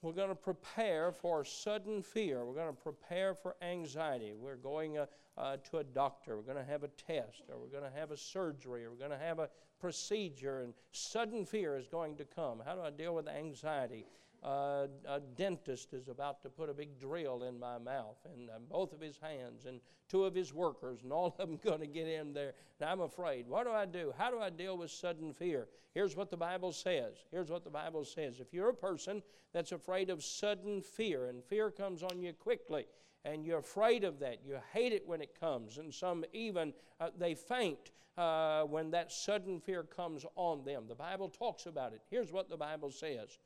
We're 0.00 0.12
going 0.12 0.28
to 0.28 0.34
prepare 0.36 1.10
for 1.10 1.44
sudden 1.44 2.02
fear. 2.02 2.44
We're 2.44 2.54
going 2.54 2.74
to 2.74 2.82
prepare 2.82 3.34
for 3.34 3.56
anxiety. 3.62 4.32
We're 4.32 4.56
going 4.56 4.98
uh, 4.98 5.06
uh, 5.36 5.56
to 5.70 5.78
a 5.78 5.84
doctor. 5.84 6.36
We're 6.36 6.42
going 6.42 6.64
to 6.64 6.70
have 6.70 6.84
a 6.84 6.88
test, 6.88 7.42
or 7.48 7.58
we're 7.58 7.80
going 7.80 7.90
to 7.90 7.98
have 7.98 8.12
a 8.12 8.16
surgery, 8.16 8.84
or 8.84 8.90
we're 8.90 8.96
going 8.96 9.10
to 9.10 9.18
have 9.18 9.40
a 9.40 9.48
procedure, 9.80 10.60
and 10.60 10.72
sudden 10.92 11.44
fear 11.44 11.76
is 11.76 11.88
going 11.88 12.16
to 12.16 12.24
come. 12.24 12.62
How 12.64 12.76
do 12.76 12.82
I 12.82 12.90
deal 12.90 13.14
with 13.14 13.26
anxiety? 13.26 14.06
Uh, 14.44 14.86
a 15.06 15.20
dentist 15.36 15.92
is 15.92 16.08
about 16.08 16.42
to 16.42 16.48
put 16.48 16.68
a 16.68 16.74
big 16.74 16.98
drill 16.98 17.42
in 17.42 17.58
my 17.58 17.78
mouth, 17.78 18.18
and 18.32 18.48
uh, 18.50 18.54
both 18.70 18.92
of 18.92 19.00
his 19.00 19.18
hands, 19.18 19.66
and 19.66 19.80
two 20.08 20.24
of 20.24 20.34
his 20.34 20.54
workers, 20.54 21.00
and 21.02 21.12
all 21.12 21.26
of 21.26 21.36
them 21.36 21.58
going 21.64 21.80
to 21.80 21.86
get 21.86 22.06
in 22.06 22.32
there. 22.32 22.54
And 22.80 22.88
I'm 22.88 23.00
afraid. 23.00 23.48
What 23.48 23.64
do 23.64 23.72
I 23.72 23.84
do? 23.84 24.12
How 24.16 24.30
do 24.30 24.38
I 24.38 24.50
deal 24.50 24.76
with 24.78 24.90
sudden 24.90 25.32
fear? 25.32 25.68
Here's 25.94 26.14
what 26.14 26.30
the 26.30 26.36
Bible 26.36 26.72
says. 26.72 27.24
Here's 27.30 27.50
what 27.50 27.64
the 27.64 27.70
Bible 27.70 28.04
says. 28.04 28.40
If 28.40 28.52
you're 28.52 28.68
a 28.68 28.74
person 28.74 29.22
that's 29.52 29.72
afraid 29.72 30.10
of 30.10 30.22
sudden 30.22 30.82
fear, 30.82 31.26
and 31.26 31.42
fear 31.44 31.70
comes 31.70 32.02
on 32.02 32.22
you 32.22 32.32
quickly, 32.32 32.86
and 33.24 33.44
you're 33.44 33.58
afraid 33.58 34.04
of 34.04 34.20
that, 34.20 34.38
you 34.46 34.58
hate 34.72 34.92
it 34.92 35.06
when 35.06 35.20
it 35.20 35.38
comes, 35.38 35.78
and 35.78 35.92
some 35.92 36.24
even 36.32 36.72
uh, 37.00 37.08
they 37.18 37.34
faint 37.34 37.90
uh, 38.16 38.62
when 38.62 38.90
that 38.90 39.12
sudden 39.12 39.60
fear 39.60 39.82
comes 39.82 40.24
on 40.36 40.64
them. 40.64 40.84
The 40.88 40.94
Bible 40.94 41.28
talks 41.28 41.66
about 41.66 41.92
it. 41.92 42.02
Here's 42.10 42.32
what 42.32 42.48
the 42.48 42.56
Bible 42.56 42.90
says. 42.90 43.38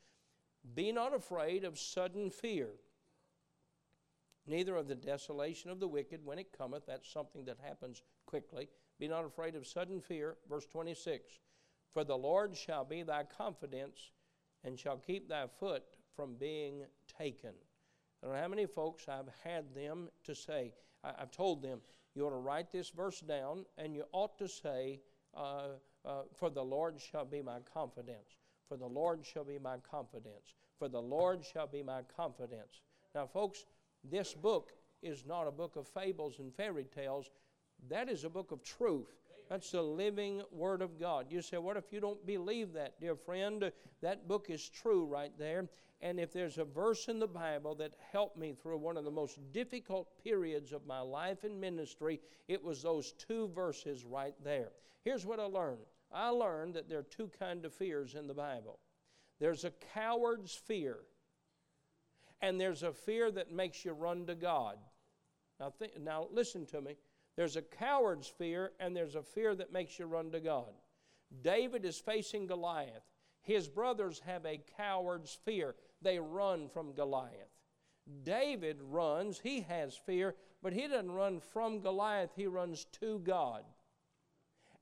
Be 0.75 0.91
not 0.91 1.13
afraid 1.13 1.65
of 1.65 1.77
sudden 1.77 2.29
fear, 2.29 2.69
neither 4.47 4.75
of 4.75 4.87
the 4.87 4.95
desolation 4.95 5.69
of 5.69 5.79
the 5.79 5.87
wicked 5.87 6.25
when 6.25 6.39
it 6.39 6.57
cometh. 6.57 6.85
That's 6.85 7.11
something 7.11 7.45
that 7.45 7.57
happens 7.61 8.01
quickly. 8.25 8.69
Be 8.99 9.07
not 9.07 9.25
afraid 9.25 9.55
of 9.55 9.67
sudden 9.67 9.99
fear. 9.99 10.37
Verse 10.49 10.65
26 10.65 11.39
For 11.93 12.03
the 12.03 12.17
Lord 12.17 12.55
shall 12.55 12.85
be 12.85 13.03
thy 13.03 13.23
confidence 13.23 14.11
and 14.63 14.79
shall 14.79 14.97
keep 14.97 15.27
thy 15.27 15.47
foot 15.47 15.83
from 16.15 16.35
being 16.35 16.85
taken. 17.17 17.51
I 18.21 18.27
don't 18.27 18.35
know 18.35 18.41
how 18.41 18.47
many 18.47 18.65
folks 18.65 19.09
I've 19.09 19.29
had 19.43 19.75
them 19.75 20.09
to 20.23 20.33
say, 20.33 20.73
I, 21.03 21.11
have 21.19 21.31
told 21.31 21.61
them, 21.61 21.81
you 22.15 22.25
ought 22.25 22.29
to 22.29 22.37
write 22.37 22.71
this 22.71 22.89
verse 22.89 23.19
down 23.19 23.65
and 23.77 23.93
you 23.93 24.05
ought 24.13 24.37
to 24.37 24.47
say, 24.47 25.01
uh, 25.35 25.63
uh, 26.05 26.21
For 26.33 26.49
the 26.49 26.63
Lord 26.63 27.01
shall 27.01 27.25
be 27.25 27.41
my 27.41 27.59
confidence. 27.73 28.37
For 28.67 28.77
the 28.77 28.85
Lord 28.85 29.25
shall 29.25 29.43
be 29.43 29.59
my 29.59 29.77
confidence. 29.89 30.55
For 30.79 30.87
the 30.87 31.01
Lord 31.01 31.43
shall 31.43 31.67
be 31.67 31.83
my 31.83 32.01
confidence. 32.15 32.81
Now, 33.13 33.27
folks, 33.27 33.65
this 34.03 34.33
book 34.33 34.71
is 35.01 35.25
not 35.25 35.47
a 35.47 35.51
book 35.51 35.75
of 35.75 35.87
fables 35.87 36.39
and 36.39 36.53
fairy 36.53 36.85
tales. 36.85 37.29
That 37.89 38.09
is 38.09 38.23
a 38.23 38.29
book 38.29 38.51
of 38.51 38.63
truth. 38.63 39.07
That's 39.49 39.71
the 39.71 39.81
living 39.81 40.41
Word 40.51 40.81
of 40.81 40.99
God. 40.99 41.27
You 41.29 41.41
say, 41.41 41.57
What 41.57 41.77
if 41.77 41.91
you 41.91 41.99
don't 41.99 42.25
believe 42.25 42.73
that, 42.73 42.99
dear 42.99 43.15
friend? 43.15 43.71
That 44.01 44.27
book 44.27 44.47
is 44.49 44.67
true 44.67 45.05
right 45.05 45.31
there. 45.37 45.67
And 46.01 46.19
if 46.19 46.33
there's 46.33 46.57
a 46.57 46.65
verse 46.65 47.07
in 47.07 47.19
the 47.19 47.27
Bible 47.27 47.75
that 47.75 47.93
helped 48.11 48.37
me 48.37 48.53
through 48.53 48.77
one 48.77 48.97
of 48.97 49.05
the 49.05 49.11
most 49.11 49.39
difficult 49.53 50.09
periods 50.21 50.73
of 50.73 50.85
my 50.85 50.99
life 50.99 51.45
and 51.45 51.61
ministry, 51.61 52.19
it 52.49 52.61
was 52.61 52.81
those 52.81 53.13
two 53.13 53.47
verses 53.55 54.03
right 54.03 54.35
there. 54.43 54.71
Here's 55.05 55.25
what 55.25 55.39
I 55.39 55.45
learned 55.45 55.85
I 56.13 56.29
learned 56.29 56.75
that 56.75 56.89
there 56.89 56.99
are 56.99 57.03
two 57.03 57.31
kind 57.39 57.65
of 57.65 57.73
fears 57.73 58.15
in 58.15 58.27
the 58.27 58.33
Bible. 58.33 58.79
There's 59.39 59.65
a 59.65 59.71
coward's 59.93 60.53
fear, 60.53 60.97
and 62.41 62.59
there's 62.59 62.83
a 62.83 62.93
fear 62.93 63.31
that 63.31 63.51
makes 63.51 63.83
you 63.83 63.93
run 63.93 64.25
to 64.27 64.35
God. 64.35 64.77
Now, 65.59 65.73
now 65.99 66.27
listen 66.31 66.65
to 66.67 66.81
me. 66.81 66.97
There's 67.35 67.55
a 67.55 67.61
coward's 67.61 68.27
fear, 68.27 68.71
and 68.79 68.95
there's 68.95 69.15
a 69.15 69.23
fear 69.23 69.55
that 69.55 69.73
makes 69.73 69.97
you 69.97 70.05
run 70.05 70.31
to 70.31 70.39
God. 70.39 70.73
David 71.41 71.83
is 71.83 71.99
facing 71.99 72.45
Goliath. 72.45 73.03
His 73.41 73.67
brothers 73.67 74.21
have 74.25 74.45
a 74.45 74.61
coward's 74.77 75.37
fear. 75.43 75.75
They 76.01 76.19
run 76.19 76.69
from 76.69 76.93
Goliath. 76.93 77.49
David 78.23 78.77
runs, 78.81 79.39
he 79.39 79.61
has 79.61 79.95
fear, 79.95 80.35
but 80.61 80.73
he 80.73 80.87
doesn't 80.87 81.11
run 81.11 81.39
from 81.39 81.79
Goliath, 81.79 82.31
he 82.35 82.45
runs 82.45 82.85
to 82.99 83.19
God 83.19 83.63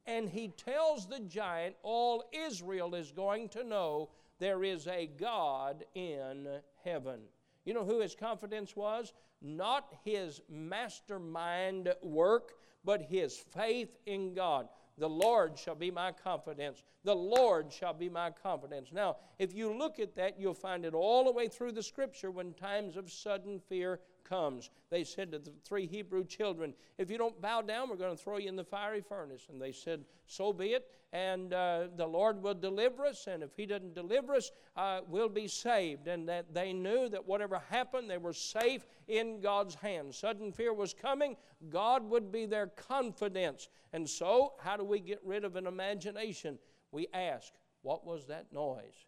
and 0.05 0.29
he 0.29 0.49
tells 0.49 1.07
the 1.07 1.19
giant, 1.19 1.75
All 1.83 2.23
Israel 2.31 2.95
is 2.95 3.11
going 3.11 3.49
to 3.49 3.63
know 3.63 4.09
there 4.39 4.63
is 4.63 4.87
a 4.87 5.07
God 5.07 5.85
in 5.93 6.47
heaven. 6.83 7.19
You 7.65 7.73
know 7.73 7.85
who 7.85 7.99
his 7.99 8.15
confidence 8.15 8.75
was? 8.75 9.13
Not 9.41 9.93
his 10.03 10.41
mastermind 10.49 11.93
work, 12.01 12.53
but 12.83 13.01
his 13.01 13.37
faith 13.37 13.97
in 14.05 14.33
God. 14.33 14.67
The 14.97 15.09
Lord 15.09 15.57
shall 15.57 15.75
be 15.75 15.89
my 15.89 16.11
confidence. 16.11 16.83
The 17.03 17.15
Lord 17.15 17.71
shall 17.71 17.93
be 17.93 18.09
my 18.09 18.29
confidence. 18.29 18.89
Now, 18.91 19.17
if 19.39 19.53
you 19.53 19.75
look 19.75 19.99
at 19.99 20.15
that, 20.15 20.39
you'll 20.39 20.53
find 20.53 20.85
it 20.85 20.93
all 20.93 21.23
the 21.23 21.31
way 21.31 21.47
through 21.47 21.71
the 21.71 21.83
scripture 21.83 22.29
when 22.29 22.53
times 22.53 22.97
of 22.97 23.11
sudden 23.11 23.59
fear 23.59 23.99
comes. 24.23 24.69
They 24.89 25.03
said 25.03 25.31
to 25.31 25.39
the 25.39 25.51
three 25.63 25.87
Hebrew 25.87 26.25
children, 26.25 26.73
If 26.97 27.09
you 27.09 27.17
don't 27.17 27.41
bow 27.41 27.61
down, 27.61 27.89
we're 27.89 27.95
going 27.95 28.15
to 28.15 28.21
throw 28.21 28.37
you 28.37 28.49
in 28.49 28.55
the 28.55 28.63
fiery 28.63 29.01
furnace. 29.01 29.47
And 29.51 29.61
they 29.61 29.71
said, 29.71 30.05
So 30.27 30.53
be 30.53 30.67
it. 30.67 30.87
And 31.13 31.53
uh, 31.53 31.87
the 31.97 32.07
Lord 32.07 32.41
will 32.41 32.53
deliver 32.53 33.05
us. 33.05 33.27
And 33.27 33.43
if 33.43 33.55
He 33.55 33.65
doesn't 33.65 33.95
deliver 33.95 34.35
us, 34.35 34.51
uh, 34.77 35.01
we'll 35.07 35.29
be 35.29 35.47
saved. 35.47 36.07
And 36.07 36.27
that 36.29 36.53
they 36.53 36.73
knew 36.73 37.09
that 37.09 37.27
whatever 37.27 37.61
happened, 37.69 38.09
they 38.09 38.17
were 38.17 38.33
safe 38.33 38.85
in 39.07 39.41
God's 39.41 39.75
hands. 39.75 40.17
Sudden 40.17 40.51
fear 40.51 40.73
was 40.73 40.93
coming. 40.93 41.35
God 41.69 42.09
would 42.09 42.31
be 42.31 42.45
their 42.45 42.67
confidence. 42.67 43.69
And 43.93 44.09
so, 44.09 44.53
how 44.59 44.77
do 44.77 44.83
we 44.83 44.99
get 44.99 45.19
rid 45.23 45.43
of 45.43 45.55
an 45.55 45.67
imagination? 45.67 46.57
We 46.91 47.07
ask, 47.13 47.51
What 47.81 48.05
was 48.05 48.27
that 48.27 48.53
noise? 48.53 49.05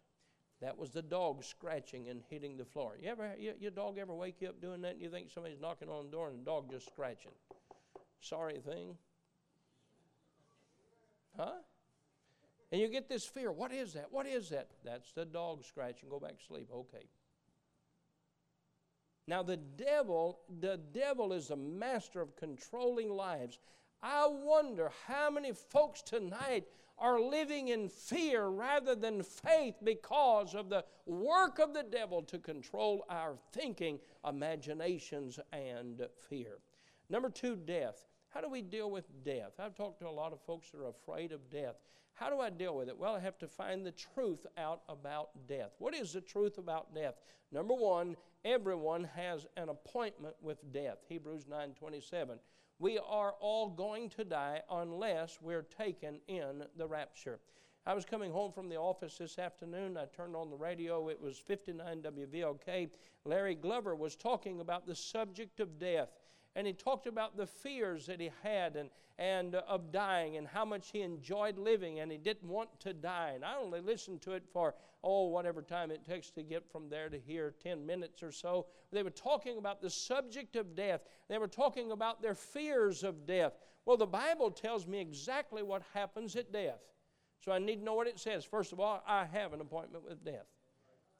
That 0.64 0.78
was 0.78 0.92
the 0.92 1.02
dog 1.02 1.44
scratching 1.44 2.08
and 2.08 2.22
hitting 2.30 2.56
the 2.56 2.64
floor. 2.64 2.96
You 2.98 3.10
ever, 3.10 3.34
you, 3.38 3.52
your 3.60 3.70
dog 3.70 3.98
ever 3.98 4.14
wake 4.14 4.36
you 4.40 4.48
up 4.48 4.62
doing 4.62 4.80
that 4.80 4.92
and 4.92 5.02
you 5.02 5.10
think 5.10 5.30
somebody's 5.30 5.60
knocking 5.60 5.90
on 5.90 6.06
the 6.06 6.10
door 6.10 6.30
and 6.30 6.40
the 6.40 6.44
dog 6.44 6.70
just 6.70 6.86
scratching? 6.86 7.32
Sorry 8.22 8.60
thing. 8.60 8.96
Huh? 11.36 11.50
And 12.72 12.80
you 12.80 12.88
get 12.88 13.10
this 13.10 13.26
fear. 13.26 13.52
What 13.52 13.72
is 13.72 13.92
that? 13.92 14.06
What 14.10 14.26
is 14.26 14.48
that? 14.48 14.68
That's 14.82 15.12
the 15.12 15.26
dog 15.26 15.64
scratching. 15.64 16.08
Go 16.08 16.18
back 16.18 16.38
to 16.38 16.44
sleep. 16.46 16.70
Okay. 16.74 17.08
Now 19.26 19.42
the 19.42 19.58
devil, 19.58 20.38
the 20.60 20.80
devil 20.94 21.34
is 21.34 21.50
a 21.50 21.56
master 21.56 22.22
of 22.22 22.36
controlling 22.36 23.10
lives. 23.10 23.58
I 24.02 24.28
wonder 24.30 24.90
how 25.06 25.28
many 25.28 25.52
folks 25.52 26.00
tonight 26.00 26.64
are 26.98 27.20
living 27.20 27.68
in 27.68 27.88
fear 27.88 28.46
rather 28.46 28.94
than 28.94 29.22
faith 29.22 29.76
because 29.82 30.54
of 30.54 30.68
the 30.68 30.84
work 31.06 31.58
of 31.58 31.74
the 31.74 31.82
devil 31.82 32.22
to 32.22 32.38
control 32.38 33.04
our 33.08 33.36
thinking, 33.52 33.98
imaginations, 34.26 35.38
and 35.52 36.06
fear. 36.28 36.58
Number 37.10 37.28
two, 37.28 37.56
death. 37.56 38.06
How 38.28 38.40
do 38.40 38.48
we 38.48 38.62
deal 38.62 38.90
with 38.90 39.04
death? 39.24 39.52
I've 39.58 39.76
talked 39.76 40.00
to 40.00 40.08
a 40.08 40.10
lot 40.10 40.32
of 40.32 40.40
folks 40.40 40.70
that 40.70 40.78
are 40.78 40.88
afraid 40.88 41.32
of 41.32 41.50
death. 41.50 41.76
How 42.14 42.30
do 42.30 42.40
I 42.40 42.50
deal 42.50 42.76
with 42.76 42.88
it? 42.88 42.98
Well, 42.98 43.14
I 43.14 43.20
have 43.20 43.38
to 43.38 43.48
find 43.48 43.84
the 43.84 43.92
truth 43.92 44.46
out 44.56 44.82
about 44.88 45.30
death. 45.48 45.72
What 45.78 45.94
is 45.94 46.12
the 46.12 46.20
truth 46.20 46.58
about 46.58 46.94
death? 46.94 47.14
Number 47.52 47.74
one, 47.74 48.16
everyone 48.44 49.04
has 49.16 49.46
an 49.56 49.68
appointment 49.68 50.34
with 50.40 50.72
death. 50.72 50.98
Hebrews 51.08 51.46
9 51.48 51.74
27 51.78 52.38
we 52.84 52.98
are 52.98 53.32
all 53.40 53.70
going 53.70 54.10
to 54.10 54.26
die 54.26 54.60
unless 54.70 55.38
we're 55.40 55.62
taken 55.62 56.18
in 56.28 56.62
the 56.76 56.86
rapture. 56.86 57.38
I 57.86 57.94
was 57.94 58.04
coming 58.04 58.30
home 58.30 58.52
from 58.52 58.68
the 58.68 58.76
office 58.76 59.16
this 59.16 59.38
afternoon. 59.38 59.96
I 59.96 60.04
turned 60.14 60.36
on 60.36 60.50
the 60.50 60.56
radio. 60.58 61.08
It 61.08 61.18
was 61.18 61.38
59 61.38 62.02
WVLK. 62.02 62.90
Larry 63.24 63.54
Glover 63.54 63.94
was 63.94 64.16
talking 64.16 64.60
about 64.60 64.86
the 64.86 64.94
subject 64.94 65.60
of 65.60 65.78
death 65.78 66.10
and 66.56 66.66
he 66.66 66.72
talked 66.72 67.06
about 67.06 67.36
the 67.36 67.46
fears 67.46 68.06
that 68.06 68.20
he 68.20 68.30
had 68.42 68.76
and, 68.76 68.90
and 69.18 69.54
uh, 69.54 69.62
of 69.68 69.90
dying 69.90 70.36
and 70.36 70.46
how 70.46 70.64
much 70.64 70.90
he 70.92 71.02
enjoyed 71.02 71.58
living 71.58 72.00
and 72.00 72.12
he 72.12 72.18
didn't 72.18 72.48
want 72.48 72.68
to 72.80 72.92
die. 72.92 73.32
And 73.34 73.44
I 73.44 73.56
only 73.56 73.80
listened 73.80 74.22
to 74.22 74.32
it 74.32 74.44
for, 74.52 74.74
oh, 75.02 75.28
whatever 75.28 75.62
time 75.62 75.90
it 75.90 76.04
takes 76.04 76.30
to 76.30 76.42
get 76.42 76.70
from 76.70 76.88
there 76.88 77.08
to 77.08 77.18
here, 77.18 77.54
10 77.62 77.84
minutes 77.84 78.22
or 78.22 78.30
so. 78.30 78.66
They 78.92 79.02
were 79.02 79.10
talking 79.10 79.58
about 79.58 79.82
the 79.82 79.90
subject 79.90 80.56
of 80.56 80.76
death, 80.76 81.00
they 81.28 81.38
were 81.38 81.48
talking 81.48 81.92
about 81.92 82.22
their 82.22 82.34
fears 82.34 83.02
of 83.02 83.26
death. 83.26 83.52
Well, 83.86 83.96
the 83.96 84.06
Bible 84.06 84.50
tells 84.50 84.86
me 84.86 85.00
exactly 85.00 85.62
what 85.62 85.82
happens 85.92 86.36
at 86.36 86.52
death. 86.52 86.80
So 87.44 87.52
I 87.52 87.58
need 87.58 87.76
to 87.76 87.84
know 87.84 87.94
what 87.94 88.06
it 88.06 88.18
says. 88.18 88.44
First 88.44 88.72
of 88.72 88.80
all, 88.80 89.02
I 89.06 89.26
have 89.26 89.52
an 89.52 89.60
appointment 89.60 90.04
with 90.04 90.24
death. 90.24 90.46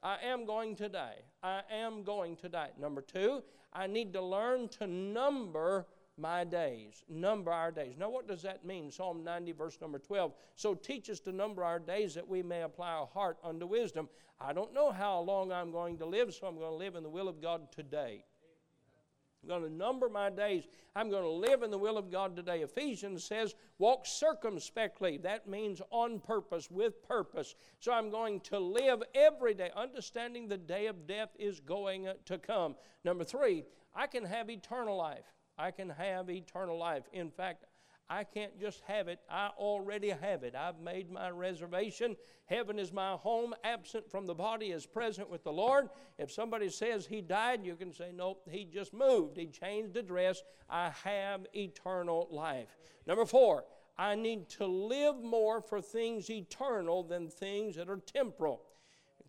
I 0.05 0.19
am 0.23 0.45
going 0.45 0.77
to 0.77 0.89
die. 0.91 1.17
I 1.43 1.63
am 1.73 2.05
going 2.05 2.37
to 2.37 2.49
die. 2.51 2.69
Number 2.79 3.01
two, 3.01 3.43
I 3.73 3.87
need 3.87 4.13
to 4.13 4.21
learn 4.21 4.69
to 4.79 4.87
number 4.87 5.87
my 6.19 6.45
days. 6.45 7.03
Number 7.09 7.51
our 7.51 7.73
days. 7.73 7.95
Now, 7.99 8.11
what 8.11 8.29
does 8.29 8.43
that 8.43 8.67
mean? 8.67 8.91
Psalm 8.91 9.25
90, 9.25 9.53
verse 9.53 9.79
number 9.81 9.99
12. 9.99 10.33
So 10.57 10.75
teach 10.75 11.09
us 11.09 11.21
to 11.21 11.33
number 11.33 11.65
our 11.65 11.79
days 11.79 12.15
that 12.15 12.29
we 12.29 12.43
may 12.43 12.63
apply 12.63 12.93
our 12.93 13.07
heart 13.07 13.39
unto 13.43 13.67
wisdom. 13.67 14.09
I 14.39 14.53
don't 14.53 14.75
know 14.75 14.93
how 14.93 15.21
long 15.21 15.51
I'm 15.51 15.73
going 15.73 15.97
to 15.99 16.07
live, 16.07 16.35
so 16.35 16.47
I'm 16.47 16.59
going 16.59 16.71
to 16.71 16.77
live 16.77 16.97
in 16.97 17.03
the 17.03 17.09
will 17.09 17.29
of 17.29 17.41
God 17.41 17.73
today. 17.73 18.25
I'm 19.45 19.49
going 19.49 19.71
to 19.71 19.77
number 19.77 20.09
my 20.09 20.31
days. 20.31 20.65
I'm 20.97 21.11
going 21.11 21.23
to 21.23 21.29
live 21.29 21.63
in 21.63 21.71
the 21.71 21.79
will 21.79 21.99
of 21.99 22.11
God 22.11 22.35
today. 22.35 22.63
Ephesians 22.63 23.25
says, 23.25 23.55
walk 23.79 24.07
circumspectly. 24.07 25.19
That 25.19 25.47
means 25.47 25.83
on 25.91 26.19
purpose, 26.21 26.71
with 26.71 27.07
purpose. 27.07 27.55
So 27.81 27.93
I'm 27.93 28.11
going 28.11 28.41
to 28.41 28.59
live 28.59 29.03
every 29.15 29.53
day, 29.53 29.71
understanding 29.77 30.49
the 30.49 30.57
day 30.57 30.87
of 30.87 31.07
death 31.07 31.31
is 31.39 31.61
going 31.61 32.09
to 32.25 32.39
come. 32.39 32.75
Number 33.05 33.25
three, 33.25 33.65
I 33.95 34.07
can 34.07 34.25
have 34.25 34.49
eternal 34.49 34.97
life. 34.97 35.27
I 35.59 35.71
can 35.71 35.91
have 35.91 36.31
eternal 36.31 36.79
life. 36.79 37.05
In 37.13 37.31
fact, 37.31 37.65
I 38.09 38.25
can't 38.25 38.61
just 38.61 38.83
have 38.87 39.09
it. 39.09 39.21
I 39.31 39.49
already 39.59 40.11
have 40.11 40.43
it. 40.43 40.55
I've 40.55 40.79
made 40.79 41.11
my 41.11 41.31
reservation. 41.31 42.17
Heaven 42.47 42.79
is 42.79 42.93
my 42.93 43.13
home. 43.13 43.55
Absent 43.65 44.11
from 44.11 44.27
the 44.27 44.35
body 44.35 44.67
is 44.67 44.85
present 44.85 45.31
with 45.31 45.43
the 45.43 45.53
Lord. 45.53 45.89
If 46.19 46.31
somebody 46.31 46.69
says 46.69 47.07
he 47.07 47.23
died, 47.23 47.65
you 47.65 47.77
can 47.77 47.93
say, 47.93 48.11
nope, 48.15 48.47
he 48.51 48.65
just 48.65 48.93
moved. 48.93 49.37
He 49.39 49.47
changed 49.47 49.97
address. 49.97 50.43
I 50.69 50.91
have 51.05 51.47
eternal 51.55 52.29
life. 52.31 52.77
Number 53.07 53.25
four, 53.25 53.65
I 53.97 54.15
need 54.17 54.49
to 54.51 54.67
live 54.67 55.23
more 55.23 55.61
for 55.61 55.81
things 55.81 56.29
eternal 56.29 57.05
than 57.05 57.29
things 57.29 57.77
that 57.77 57.89
are 57.89 57.99
temporal. 57.99 58.63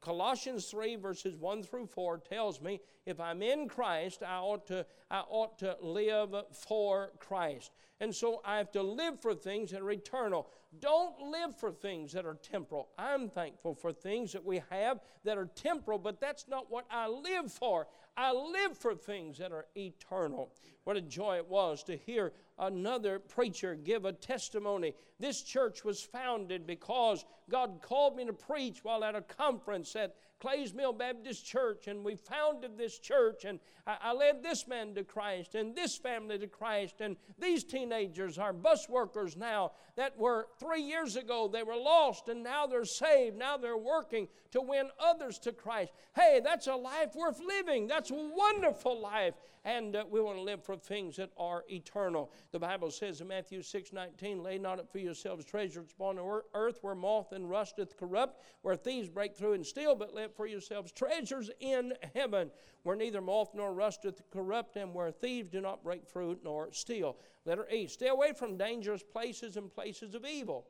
Colossians 0.05 0.65
3, 0.65 0.97
verses 0.97 1.35
1 1.35 1.63
through 1.63 1.87
4 1.87 2.19
tells 2.19 2.61
me 2.61 2.79
if 3.07 3.19
I'm 3.19 3.41
in 3.41 3.67
Christ, 3.67 4.21
I 4.21 4.37
ought 4.37 4.67
to, 4.67 4.85
I 5.09 5.23
ought 5.27 5.57
to 5.59 5.75
live 5.81 6.35
for 6.51 7.09
Christ. 7.19 7.71
And 7.99 8.13
so 8.13 8.39
I 8.45 8.57
have 8.57 8.71
to 8.73 8.83
live 8.83 9.19
for 9.19 9.33
things 9.33 9.71
that 9.71 9.81
are 9.81 9.91
eternal. 9.91 10.47
Don't 10.79 11.19
live 11.19 11.57
for 11.57 11.71
things 11.71 12.11
that 12.11 12.23
are 12.23 12.35
temporal. 12.35 12.89
I'm 12.99 13.29
thankful 13.29 13.73
for 13.73 13.91
things 13.91 14.31
that 14.33 14.45
we 14.45 14.61
have 14.69 14.99
that 15.23 15.39
are 15.39 15.49
temporal, 15.55 15.97
but 15.97 16.21
that's 16.21 16.47
not 16.47 16.69
what 16.69 16.85
I 16.91 17.07
live 17.07 17.51
for. 17.51 17.87
I 18.17 18.31
live 18.31 18.77
for 18.77 18.95
things 18.95 19.37
that 19.39 19.51
are 19.51 19.65
eternal. 19.75 20.53
What 20.85 20.95
a 20.95 21.01
joy 21.01 21.37
it 21.37 21.49
was 21.49 21.83
to 21.83 21.97
hear 21.97 22.31
another 22.57 23.19
preacher 23.19 23.75
give 23.75 24.05
a 24.05 24.13
testimony. 24.13 24.93
This 25.19 25.41
church 25.41 25.83
was 25.83 26.01
founded 26.01 26.65
because 26.65 27.25
God 27.49 27.79
called 27.81 28.15
me 28.15 28.25
to 28.25 28.33
preach 28.33 28.83
while 28.83 29.03
at 29.03 29.15
a 29.15 29.21
conference 29.21 29.95
at 29.95 30.15
Clays 30.39 30.73
Mill 30.73 30.93
Baptist 30.93 31.45
Church, 31.45 31.87
and 31.87 32.03
we 32.03 32.15
founded 32.15 32.77
this 32.77 32.99
church, 32.99 33.45
and 33.45 33.59
I, 33.87 33.97
I, 34.01 34.13
led 34.13 34.43
this 34.43 34.67
man 34.67 34.93
to 34.95 35.03
Christ, 35.03 35.55
and 35.55 35.75
this 35.75 35.97
family 35.97 36.37
to 36.37 36.47
Christ, 36.47 36.95
and 36.99 37.15
these 37.39 37.63
teenagers 37.63 38.37
are 38.37 38.51
bus 38.51 38.89
workers 38.89 39.37
now 39.37 39.71
that 39.95 40.17
were 40.17 40.47
three 40.59 40.81
years 40.81 41.15
ago, 41.15 41.47
they 41.47 41.63
were 41.63 41.75
lost, 41.75 42.27
and 42.27 42.43
now 42.43 42.67
they're 42.67 42.85
saved. 42.85 43.37
Now 43.37 43.57
they're 43.57 43.77
working 43.77 44.27
to 44.51 44.61
win 44.61 44.89
others 44.99 45.39
to 45.39 45.53
Christ. 45.53 45.93
Hey, 46.15 46.41
that's 46.43 46.67
a 46.67 46.75
life 46.75 47.15
worth 47.15 47.39
living. 47.39 47.87
That's 47.87 48.11
a 48.11 48.15
wonderful 48.15 48.99
life 48.99 49.35
and 49.65 49.95
uh, 49.95 50.05
we 50.09 50.21
want 50.21 50.37
to 50.37 50.43
live 50.43 50.63
for 50.63 50.77
things 50.77 51.15
that 51.15 51.31
are 51.37 51.65
eternal. 51.69 52.31
The 52.51 52.59
Bible 52.59 52.91
says 52.91 53.19
in 53.19 53.27
Matthew 53.27 53.63
6 53.63 53.91
19, 53.91 54.43
Lay 54.43 54.59
not 54.59 54.79
up 54.79 54.91
for 54.91 54.99
yourselves 54.99 55.43
treasures 55.43 55.91
upon 55.91 56.19
earth 56.53 56.77
where 56.81 56.95
moth 56.95 57.31
and 57.31 57.49
rusteth 57.49 57.97
corrupt, 57.97 58.41
where 58.61 58.75
thieves 58.75 59.09
break 59.09 59.35
through 59.35 59.53
and 59.53 59.65
steal, 59.65 59.95
but 59.95 60.13
lay 60.13 60.25
up 60.25 60.35
for 60.35 60.45
yourselves 60.45 60.91
treasures 60.91 61.49
in 61.59 61.93
heaven, 62.13 62.51
where 62.83 62.95
neither 62.95 63.21
moth 63.21 63.49
nor 63.55 63.73
rusteth 63.73 64.21
corrupt, 64.31 64.75
and 64.75 64.93
where 64.93 65.11
thieves 65.11 65.49
do 65.49 65.59
not 65.59 65.83
break 65.83 66.07
through 66.07 66.37
nor 66.43 66.71
steal. 66.71 67.17
Letter 67.45 67.67
E, 67.71 67.87
stay 67.87 68.09
away 68.09 68.33
from 68.33 68.57
dangerous 68.57 69.01
places 69.01 69.57
and 69.57 69.73
places 69.73 70.13
of 70.13 70.25
evil. 70.25 70.67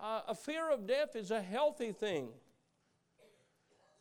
Uh, 0.00 0.22
a 0.28 0.34
fear 0.34 0.70
of 0.70 0.86
death 0.86 1.14
is 1.14 1.30
a 1.30 1.42
healthy 1.42 1.92
thing. 1.92 2.30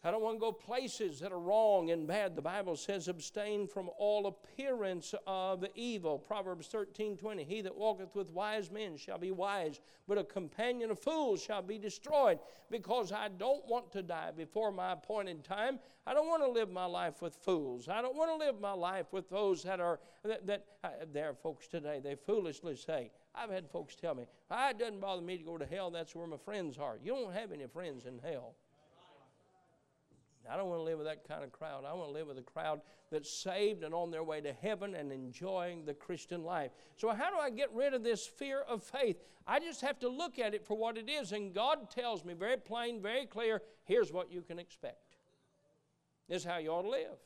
I 0.01 0.11
don't 0.11 0.21
want 0.21 0.37
to 0.37 0.39
go 0.39 0.53
places 0.53 1.19
that 1.19 1.33
are 1.33 1.39
wrong 1.39 1.91
and 1.91 2.07
bad. 2.07 2.33
The 2.33 2.41
Bible 2.41 2.77
says, 2.77 3.09
abstain 3.09 3.67
from 3.67 3.89
all 3.97 4.27
appearance 4.27 5.13
of 5.27 5.65
evil. 5.75 6.17
Proverbs 6.17 6.67
13 6.67 7.17
20. 7.17 7.43
He 7.43 7.61
that 7.61 7.75
walketh 7.75 8.15
with 8.15 8.31
wise 8.31 8.71
men 8.71 8.95
shall 8.95 9.17
be 9.17 9.31
wise, 9.31 9.81
but 10.07 10.17
a 10.17 10.23
companion 10.23 10.89
of 10.89 10.99
fools 10.99 11.43
shall 11.43 11.61
be 11.61 11.77
destroyed. 11.77 12.39
Because 12.71 13.11
I 13.11 13.27
don't 13.27 13.65
want 13.67 13.91
to 13.91 14.01
die 14.01 14.31
before 14.35 14.71
my 14.71 14.93
appointed 14.93 15.43
time. 15.43 15.79
I 16.07 16.13
don't 16.13 16.27
want 16.27 16.43
to 16.43 16.49
live 16.49 16.71
my 16.71 16.85
life 16.85 17.21
with 17.21 17.35
fools. 17.35 17.89
I 17.89 18.01
don't 18.01 18.15
want 18.15 18.31
to 18.31 18.45
live 18.45 18.61
my 18.61 18.71
life 18.71 19.07
with 19.11 19.29
those 19.29 19.63
that 19.63 19.81
are, 19.81 19.99
that, 20.23 20.47
that 20.47 20.65
uh, 20.83 20.89
there 21.11 21.29
are 21.29 21.33
folks 21.33 21.67
today, 21.67 21.99
they 22.01 22.15
foolishly 22.15 22.75
say, 22.77 23.11
I've 23.35 23.51
had 23.51 23.69
folks 23.69 23.95
tell 23.95 24.15
me, 24.15 24.25
ah, 24.49 24.69
it 24.69 24.79
doesn't 24.79 25.01
bother 25.01 25.21
me 25.21 25.37
to 25.37 25.43
go 25.43 25.57
to 25.57 25.65
hell, 25.65 25.91
that's 25.91 26.15
where 26.15 26.25
my 26.25 26.37
friends 26.37 26.77
are. 26.77 26.97
You 27.03 27.13
don't 27.13 27.33
have 27.33 27.51
any 27.51 27.67
friends 27.67 28.05
in 28.05 28.17
hell. 28.19 28.55
I 30.49 30.57
don't 30.57 30.67
want 30.67 30.79
to 30.79 30.83
live 30.83 30.97
with 30.97 31.07
that 31.07 31.27
kind 31.27 31.43
of 31.43 31.51
crowd. 31.51 31.83
I 31.85 31.93
want 31.93 32.09
to 32.09 32.13
live 32.13 32.27
with 32.27 32.37
a 32.37 32.43
crowd 32.43 32.81
that's 33.11 33.29
saved 33.29 33.83
and 33.83 33.93
on 33.93 34.09
their 34.09 34.23
way 34.23 34.41
to 34.41 34.51
heaven 34.51 34.95
and 34.95 35.11
enjoying 35.11 35.85
the 35.85 35.93
Christian 35.93 36.43
life. 36.43 36.71
So, 36.97 37.09
how 37.09 37.29
do 37.29 37.37
I 37.37 37.49
get 37.49 37.71
rid 37.73 37.93
of 37.93 38.03
this 38.03 38.25
fear 38.25 38.61
of 38.61 38.83
faith? 38.83 39.17
I 39.45 39.59
just 39.59 39.81
have 39.81 39.99
to 39.99 40.09
look 40.09 40.39
at 40.39 40.53
it 40.53 40.65
for 40.65 40.77
what 40.77 40.97
it 40.97 41.09
is. 41.09 41.31
And 41.31 41.53
God 41.53 41.89
tells 41.89 42.25
me 42.25 42.33
very 42.33 42.57
plain, 42.57 43.01
very 43.01 43.25
clear 43.25 43.61
here's 43.85 44.11
what 44.11 44.31
you 44.31 44.41
can 44.41 44.59
expect. 44.59 45.17
This 46.27 46.43
is 46.43 46.47
how 46.47 46.57
you 46.57 46.69
ought 46.69 46.83
to 46.83 46.89
live. 46.89 47.17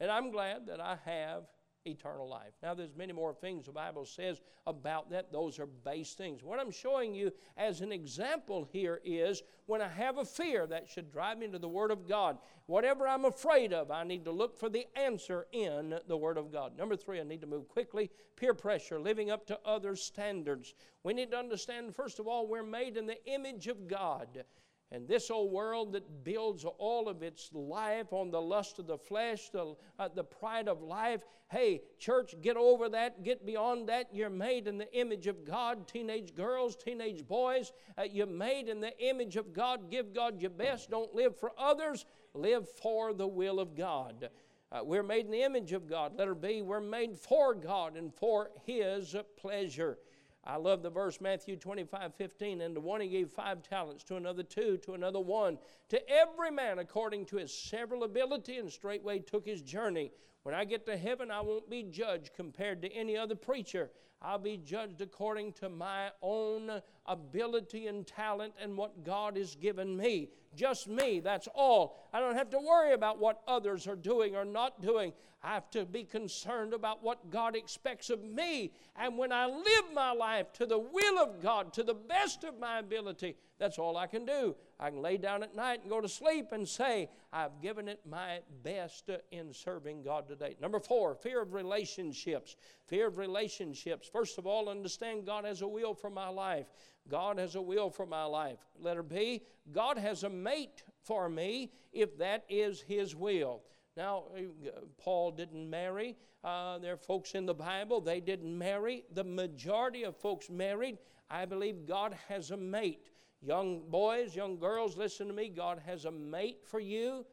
And 0.00 0.10
I'm 0.10 0.30
glad 0.30 0.66
that 0.66 0.80
I 0.80 0.98
have 1.04 1.44
eternal 1.86 2.28
life. 2.28 2.52
Now, 2.62 2.74
there's 2.74 2.96
many 2.96 3.12
more 3.12 3.32
things 3.32 3.66
the 3.66 3.72
Bible 3.72 4.04
says 4.04 4.40
about 4.66 5.10
that. 5.10 5.32
Those 5.32 5.58
are 5.58 5.66
base 5.66 6.14
things. 6.14 6.42
What 6.42 6.58
I'm 6.58 6.70
showing 6.70 7.14
you 7.14 7.32
as 7.56 7.80
an 7.80 7.92
example 7.92 8.68
here 8.72 9.00
is 9.04 9.42
when 9.66 9.80
I 9.80 9.88
have 9.88 10.18
a 10.18 10.24
fear 10.24 10.66
that 10.66 10.88
should 10.88 11.12
drive 11.12 11.38
me 11.38 11.48
to 11.48 11.58
the 11.58 11.68
Word 11.68 11.90
of 11.90 12.08
God. 12.08 12.38
Whatever 12.66 13.06
I'm 13.06 13.24
afraid 13.24 13.72
of, 13.72 13.90
I 13.90 14.04
need 14.04 14.24
to 14.24 14.32
look 14.32 14.58
for 14.58 14.68
the 14.68 14.86
answer 14.96 15.46
in 15.52 15.98
the 16.08 16.16
Word 16.16 16.38
of 16.38 16.52
God. 16.52 16.76
Number 16.76 16.96
three, 16.96 17.20
I 17.20 17.24
need 17.24 17.40
to 17.40 17.46
move 17.46 17.68
quickly. 17.68 18.10
Peer 18.36 18.54
pressure, 18.54 19.00
living 19.00 19.30
up 19.30 19.46
to 19.46 19.58
others' 19.64 20.02
standards. 20.02 20.74
We 21.02 21.14
need 21.14 21.30
to 21.30 21.38
understand, 21.38 21.94
first 21.94 22.18
of 22.18 22.26
all, 22.26 22.46
we're 22.46 22.62
made 22.62 22.96
in 22.96 23.06
the 23.06 23.24
image 23.26 23.66
of 23.68 23.86
God. 23.88 24.44
And 24.92 25.08
this 25.08 25.30
old 25.30 25.50
world 25.50 25.92
that 25.92 26.24
builds 26.24 26.64
all 26.64 27.08
of 27.08 27.22
its 27.22 27.50
life 27.52 28.12
on 28.12 28.30
the 28.30 28.40
lust 28.40 28.78
of 28.78 28.86
the 28.86 28.96
flesh, 28.96 29.48
the, 29.50 29.74
uh, 29.98 30.08
the 30.14 30.22
pride 30.22 30.68
of 30.68 30.80
life. 30.80 31.22
Hey, 31.48 31.82
church, 31.98 32.34
get 32.40 32.56
over 32.56 32.88
that, 32.90 33.24
get 33.24 33.44
beyond 33.44 33.88
that. 33.88 34.08
You're 34.12 34.30
made 34.30 34.68
in 34.68 34.78
the 34.78 34.92
image 34.96 35.26
of 35.26 35.44
God. 35.44 35.88
Teenage 35.88 36.34
girls, 36.34 36.76
teenage 36.76 37.26
boys, 37.26 37.72
uh, 37.98 38.04
you're 38.04 38.26
made 38.26 38.68
in 38.68 38.80
the 38.80 38.96
image 39.00 39.36
of 39.36 39.52
God. 39.52 39.90
Give 39.90 40.14
God 40.14 40.40
your 40.40 40.50
best. 40.50 40.90
Don't 40.90 41.14
live 41.14 41.36
for 41.36 41.52
others, 41.58 42.06
live 42.34 42.68
for 42.68 43.12
the 43.12 43.26
will 43.26 43.58
of 43.58 43.76
God. 43.76 44.30
Uh, 44.70 44.80
we're 44.82 45.02
made 45.02 45.26
in 45.26 45.30
the 45.30 45.42
image 45.42 45.72
of 45.72 45.88
God. 45.88 46.12
Let 46.12 46.20
Letter 46.20 46.34
B, 46.34 46.62
we're 46.62 46.80
made 46.80 47.16
for 47.16 47.54
God 47.54 47.96
and 47.96 48.12
for 48.14 48.50
His 48.64 49.14
pleasure. 49.36 49.98
I 50.46 50.56
love 50.56 50.82
the 50.82 50.90
verse 50.90 51.20
Matthew 51.20 51.56
25, 51.56 52.14
15. 52.14 52.60
And 52.60 52.74
to 52.76 52.80
one 52.80 53.00
he 53.00 53.08
gave 53.08 53.30
five 53.30 53.62
talents, 53.62 54.04
to 54.04 54.16
another 54.16 54.44
two, 54.44 54.76
to 54.78 54.94
another 54.94 55.20
one, 55.20 55.58
to 55.88 56.00
every 56.08 56.50
man 56.50 56.78
according 56.78 57.26
to 57.26 57.36
his 57.36 57.52
several 57.52 58.04
ability, 58.04 58.58
and 58.58 58.70
straightway 58.70 59.18
took 59.18 59.44
his 59.44 59.60
journey. 59.62 60.12
When 60.44 60.54
I 60.54 60.64
get 60.64 60.86
to 60.86 60.96
heaven, 60.96 61.32
I 61.32 61.40
won't 61.40 61.68
be 61.68 61.82
judged 61.82 62.30
compared 62.36 62.80
to 62.82 62.92
any 62.92 63.16
other 63.16 63.34
preacher. 63.34 63.90
I'll 64.22 64.38
be 64.38 64.56
judged 64.56 65.00
according 65.00 65.54
to 65.54 65.68
my 65.68 66.10
own 66.22 66.80
ability 67.06 67.88
and 67.88 68.06
talent 68.06 68.54
and 68.60 68.76
what 68.76 69.04
God 69.04 69.36
has 69.36 69.56
given 69.56 69.96
me. 69.96 70.28
Just 70.56 70.88
me, 70.88 71.20
that's 71.20 71.48
all. 71.54 71.96
I 72.12 72.18
don't 72.18 72.34
have 72.34 72.50
to 72.50 72.58
worry 72.58 72.94
about 72.94 73.20
what 73.20 73.42
others 73.46 73.86
are 73.86 73.96
doing 73.96 74.34
or 74.34 74.44
not 74.44 74.82
doing. 74.82 75.12
I 75.42 75.54
have 75.54 75.70
to 75.70 75.84
be 75.84 76.02
concerned 76.02 76.72
about 76.72 77.04
what 77.04 77.30
God 77.30 77.54
expects 77.54 78.10
of 78.10 78.24
me. 78.24 78.72
And 78.96 79.16
when 79.16 79.30
I 79.30 79.46
live 79.46 79.84
my 79.94 80.10
life 80.10 80.52
to 80.54 80.66
the 80.66 80.78
will 80.78 81.18
of 81.18 81.40
God, 81.40 81.72
to 81.74 81.84
the 81.84 81.94
best 81.94 82.42
of 82.42 82.58
my 82.58 82.78
ability, 82.80 83.36
that's 83.58 83.78
all 83.78 83.96
I 83.96 84.06
can 84.06 84.24
do. 84.24 84.56
I 84.80 84.90
can 84.90 85.00
lay 85.00 85.18
down 85.18 85.42
at 85.42 85.54
night 85.54 85.82
and 85.82 85.90
go 85.90 86.00
to 86.00 86.08
sleep 86.08 86.52
and 86.52 86.66
say, 86.66 87.10
I've 87.32 87.60
given 87.62 87.86
it 87.86 88.00
my 88.08 88.40
best 88.64 89.08
in 89.30 89.52
serving 89.52 90.02
God 90.02 90.26
today. 90.26 90.56
Number 90.60 90.80
four, 90.80 91.14
fear 91.14 91.42
of 91.42 91.54
relationships. 91.54 92.56
Fear 92.86 93.06
of 93.06 93.18
relationships. 93.18 94.08
First 94.12 94.38
of 94.38 94.46
all, 94.46 94.68
understand 94.68 95.26
God 95.26 95.44
has 95.44 95.62
a 95.62 95.68
will 95.68 95.94
for 95.94 96.10
my 96.10 96.28
life. 96.28 96.66
God 97.08 97.38
has 97.38 97.54
a 97.54 97.62
will 97.62 97.90
for 97.90 98.06
my 98.06 98.24
life. 98.24 98.58
Letter 98.80 99.02
B, 99.02 99.42
God 99.72 99.98
has 99.98 100.24
a 100.24 100.28
mate 100.28 100.82
for 101.02 101.28
me 101.28 101.70
if 101.92 102.18
that 102.18 102.44
is 102.48 102.80
His 102.80 103.14
will. 103.14 103.62
Now, 103.96 104.24
uh, 104.36 104.70
Paul 104.98 105.30
didn't 105.30 105.68
marry. 105.68 106.16
Uh, 106.44 106.78
there 106.78 106.92
are 106.92 106.98
folks 106.98 107.34
in 107.34 107.46
the 107.46 107.54
Bible, 107.54 108.00
they 108.00 108.20
didn't 108.20 108.56
marry. 108.56 109.04
The 109.12 109.24
majority 109.24 110.04
of 110.04 110.16
folks 110.16 110.50
married. 110.50 110.98
I 111.30 111.44
believe 111.44 111.86
God 111.86 112.16
has 112.28 112.50
a 112.50 112.56
mate. 112.56 113.08
Young 113.42 113.82
boys, 113.88 114.34
young 114.34 114.58
girls, 114.58 114.96
listen 114.96 115.26
to 115.28 115.32
me. 115.32 115.48
God 115.48 115.80
has 115.86 116.04
a 116.04 116.10
mate 116.10 116.58
for 116.64 116.80
you. 116.80 117.26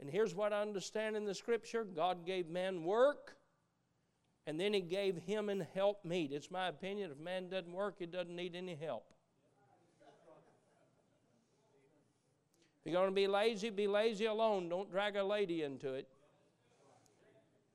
And 0.00 0.10
here's 0.10 0.34
what 0.34 0.52
I 0.52 0.62
understand 0.62 1.16
in 1.16 1.24
the 1.24 1.34
scripture 1.34 1.84
God 1.84 2.26
gave 2.26 2.48
man 2.48 2.84
work, 2.84 3.36
and 4.46 4.58
then 4.58 4.72
He 4.72 4.80
gave 4.80 5.16
him 5.16 5.48
and 5.48 5.66
help 5.74 6.04
meet. 6.04 6.32
It's 6.32 6.50
my 6.50 6.68
opinion 6.68 7.10
if 7.10 7.18
man 7.18 7.48
doesn't 7.48 7.72
work, 7.72 7.96
he 7.98 8.06
doesn't 8.06 8.34
need 8.34 8.56
any 8.56 8.74
help. 8.74 9.04
If 12.84 12.90
you're 12.90 13.00
going 13.00 13.10
to 13.10 13.14
be 13.14 13.28
lazy, 13.28 13.70
be 13.70 13.86
lazy 13.86 14.24
alone. 14.24 14.68
Don't 14.68 14.90
drag 14.90 15.14
a 15.14 15.22
lady 15.22 15.62
into 15.62 15.94
it. 15.94 16.08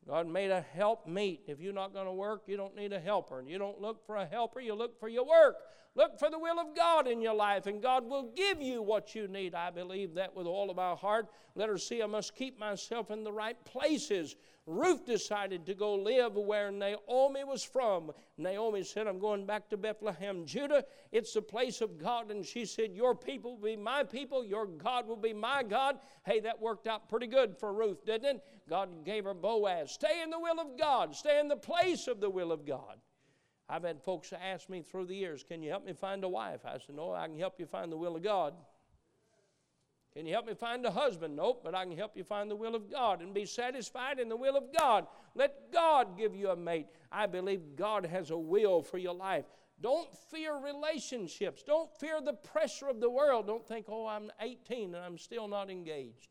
God 0.05 0.27
made 0.27 0.51
a 0.51 0.61
help 0.61 1.07
meet. 1.07 1.41
If 1.47 1.59
you're 1.61 1.73
not 1.73 1.93
going 1.93 2.05
to 2.07 2.13
work, 2.13 2.43
you 2.47 2.57
don't 2.57 2.75
need 2.75 2.91
a 2.91 2.99
helper. 2.99 3.39
And 3.39 3.49
you 3.49 3.57
don't 3.57 3.81
look 3.81 4.05
for 4.05 4.17
a 4.17 4.25
helper, 4.25 4.59
you 4.59 4.73
look 4.73 4.99
for 4.99 5.07
your 5.07 5.25
work. 5.25 5.55
Look 5.97 6.19
for 6.19 6.29
the 6.29 6.37
will 6.37 6.59
of 6.59 6.75
God 6.75 7.07
in 7.07 7.21
your 7.21 7.33
life, 7.33 7.65
and 7.65 7.81
God 7.81 8.07
will 8.07 8.29
give 8.35 8.61
you 8.61 8.83
what 8.83 9.15
you 9.15 9.27
need. 9.27 9.55
I 9.55 9.71
believe 9.71 10.13
that 10.13 10.35
with 10.35 10.45
all 10.45 10.69
of 10.69 10.77
our 10.77 10.95
heart. 10.95 11.27
Let 11.55 11.69
her 11.69 11.77
see 11.79 12.03
I 12.03 12.05
must 12.05 12.35
keep 12.35 12.59
myself 12.59 13.09
in 13.09 13.23
the 13.23 13.31
right 13.31 13.57
places. 13.65 14.35
Ruth 14.67 15.07
decided 15.07 15.65
to 15.65 15.73
go 15.73 15.95
live 15.95 16.35
where 16.35 16.69
Naomi 16.69 17.43
was 17.43 17.63
from. 17.63 18.11
Naomi 18.37 18.83
said, 18.83 19.07
I'm 19.07 19.17
going 19.17 19.47
back 19.47 19.69
to 19.69 19.77
Bethlehem, 19.77 20.45
Judah. 20.45 20.83
It's 21.11 21.33
the 21.33 21.41
place 21.41 21.81
of 21.81 21.97
God. 21.97 22.29
And 22.29 22.45
she 22.45 22.65
said, 22.65 22.91
Your 22.93 23.15
people 23.15 23.55
will 23.55 23.65
be 23.65 23.75
my 23.75 24.03
people, 24.03 24.45
your 24.45 24.67
God 24.67 25.07
will 25.07 25.15
be 25.15 25.33
my 25.33 25.63
God. 25.63 25.97
Hey, 26.27 26.39
that 26.41 26.61
worked 26.61 26.85
out 26.85 27.09
pretty 27.09 27.27
good 27.27 27.57
for 27.57 27.73
Ruth, 27.73 28.05
didn't 28.05 28.35
it? 28.35 28.43
God 28.69 29.03
gave 29.03 29.23
her 29.23 29.33
Boaz. 29.33 29.93
Stay 29.93 30.21
in 30.21 30.29
the 30.29 30.39
will 30.39 30.59
of 30.59 30.77
God, 30.77 31.15
stay 31.15 31.39
in 31.39 31.47
the 31.47 31.57
place 31.57 32.07
of 32.07 32.19
the 32.19 32.29
will 32.29 32.51
of 32.51 32.67
God. 32.67 32.99
I've 33.69 33.83
had 33.83 34.01
folks 34.01 34.33
ask 34.33 34.69
me 34.69 34.81
through 34.81 35.07
the 35.07 35.15
years, 35.15 35.43
Can 35.43 35.61
you 35.61 35.69
help 35.69 35.85
me 35.85 35.93
find 35.93 36.23
a 36.23 36.29
wife? 36.29 36.61
I 36.65 36.77
said, 36.77 36.95
No, 36.95 37.13
I 37.13 37.27
can 37.27 37.37
help 37.37 37.59
you 37.59 37.65
find 37.65 37.91
the 37.91 37.97
will 37.97 38.15
of 38.15 38.23
God. 38.23 38.53
Can 40.13 40.25
you 40.25 40.33
help 40.33 40.47
me 40.47 40.55
find 40.55 40.83
a 40.85 40.89
husband? 40.89 41.35
Nope, 41.35 41.61
but 41.63 41.75
I 41.75 41.83
can 41.83 41.95
help 41.95 42.17
you 42.17 42.23
find 42.23 42.49
the 42.49 42.55
will 42.55 42.73
of 42.73 42.89
God 42.89 43.21
and 43.21 43.35
be 43.35 43.45
satisfied 43.45 44.19
in 44.19 44.29
the 44.29 44.35
will 44.35 44.57
of 44.57 44.75
God. 44.75 45.05
Let 45.35 45.71
God 45.71 46.17
give 46.17 46.33
you 46.33 46.49
a 46.49 46.55
mate. 46.55 46.87
I 47.11 47.27
believe 47.27 47.75
God 47.75 48.05
has 48.05 48.31
a 48.31 48.37
will 48.37 48.81
for 48.81 48.97
your 48.97 49.13
life. 49.13 49.45
Don't 49.79 50.11
fear 50.31 50.57
relationships. 50.57 51.61
Don't 51.61 51.91
fear 51.99 52.19
the 52.19 52.33
pressure 52.33 52.87
of 52.87 52.99
the 52.99 53.09
world. 53.09 53.45
Don't 53.45 53.67
think, 53.67 53.85
oh, 53.89 54.07
I'm 54.07 54.31
18 54.41 54.95
and 54.95 55.03
I'm 55.03 55.19
still 55.19 55.47
not 55.47 55.69
engaged. 55.69 56.29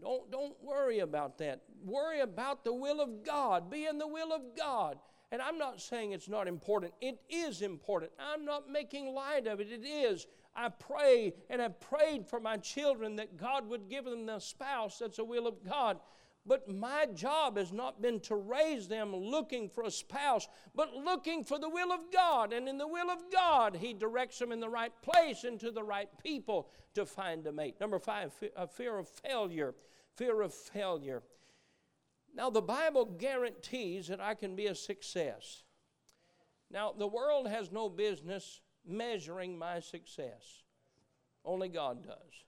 Don't, 0.00 0.30
don't 0.30 0.56
worry 0.62 1.00
about 1.00 1.38
that. 1.38 1.62
Worry 1.84 2.20
about 2.20 2.64
the 2.64 2.74
will 2.74 3.00
of 3.00 3.24
God. 3.24 3.70
Be 3.70 3.86
in 3.86 3.98
the 3.98 4.06
will 4.06 4.32
of 4.32 4.42
God. 4.56 4.98
And 5.30 5.42
I'm 5.42 5.58
not 5.58 5.80
saying 5.80 6.12
it's 6.12 6.28
not 6.28 6.48
important. 6.48 6.92
It 7.00 7.18
is 7.28 7.62
important. 7.62 8.12
I'm 8.18 8.44
not 8.44 8.70
making 8.70 9.14
light 9.14 9.46
of 9.46 9.60
it. 9.60 9.70
It 9.70 9.86
is. 9.86 10.26
I 10.56 10.70
pray 10.70 11.34
and 11.50 11.60
have 11.60 11.80
prayed 11.80 12.26
for 12.26 12.40
my 12.40 12.56
children 12.56 13.16
that 13.16 13.36
God 13.36 13.68
would 13.68 13.88
give 13.88 14.04
them 14.04 14.26
the 14.26 14.40
spouse 14.40 14.98
that's 14.98 15.18
the 15.18 15.24
will 15.24 15.46
of 15.46 15.62
God. 15.64 15.98
But 16.48 16.66
my 16.66 17.04
job 17.14 17.58
has 17.58 17.72
not 17.72 18.00
been 18.00 18.20
to 18.20 18.34
raise 18.34 18.88
them 18.88 19.14
looking 19.14 19.68
for 19.68 19.84
a 19.84 19.90
spouse, 19.90 20.48
but 20.74 20.94
looking 20.94 21.44
for 21.44 21.58
the 21.58 21.68
will 21.68 21.92
of 21.92 22.10
God. 22.10 22.54
And 22.54 22.66
in 22.66 22.78
the 22.78 22.88
will 22.88 23.10
of 23.10 23.30
God, 23.30 23.76
He 23.76 23.92
directs 23.92 24.38
them 24.38 24.50
in 24.50 24.58
the 24.58 24.68
right 24.68 24.92
place 25.02 25.44
and 25.44 25.60
to 25.60 25.70
the 25.70 25.82
right 25.82 26.08
people 26.24 26.70
to 26.94 27.04
find 27.04 27.46
a 27.46 27.52
mate. 27.52 27.78
Number 27.78 27.98
five, 27.98 28.32
uh, 28.56 28.66
fear 28.66 28.96
of 28.96 29.06
failure. 29.06 29.74
Fear 30.16 30.40
of 30.40 30.54
failure. 30.54 31.22
Now, 32.34 32.48
the 32.48 32.62
Bible 32.62 33.04
guarantees 33.04 34.08
that 34.08 34.20
I 34.20 34.32
can 34.32 34.56
be 34.56 34.66
a 34.66 34.74
success. 34.74 35.64
Now, 36.70 36.94
the 36.96 37.06
world 37.06 37.46
has 37.48 37.70
no 37.70 37.90
business 37.90 38.60
measuring 38.86 39.58
my 39.58 39.80
success, 39.80 40.62
only 41.44 41.68
God 41.68 42.04
does. 42.04 42.47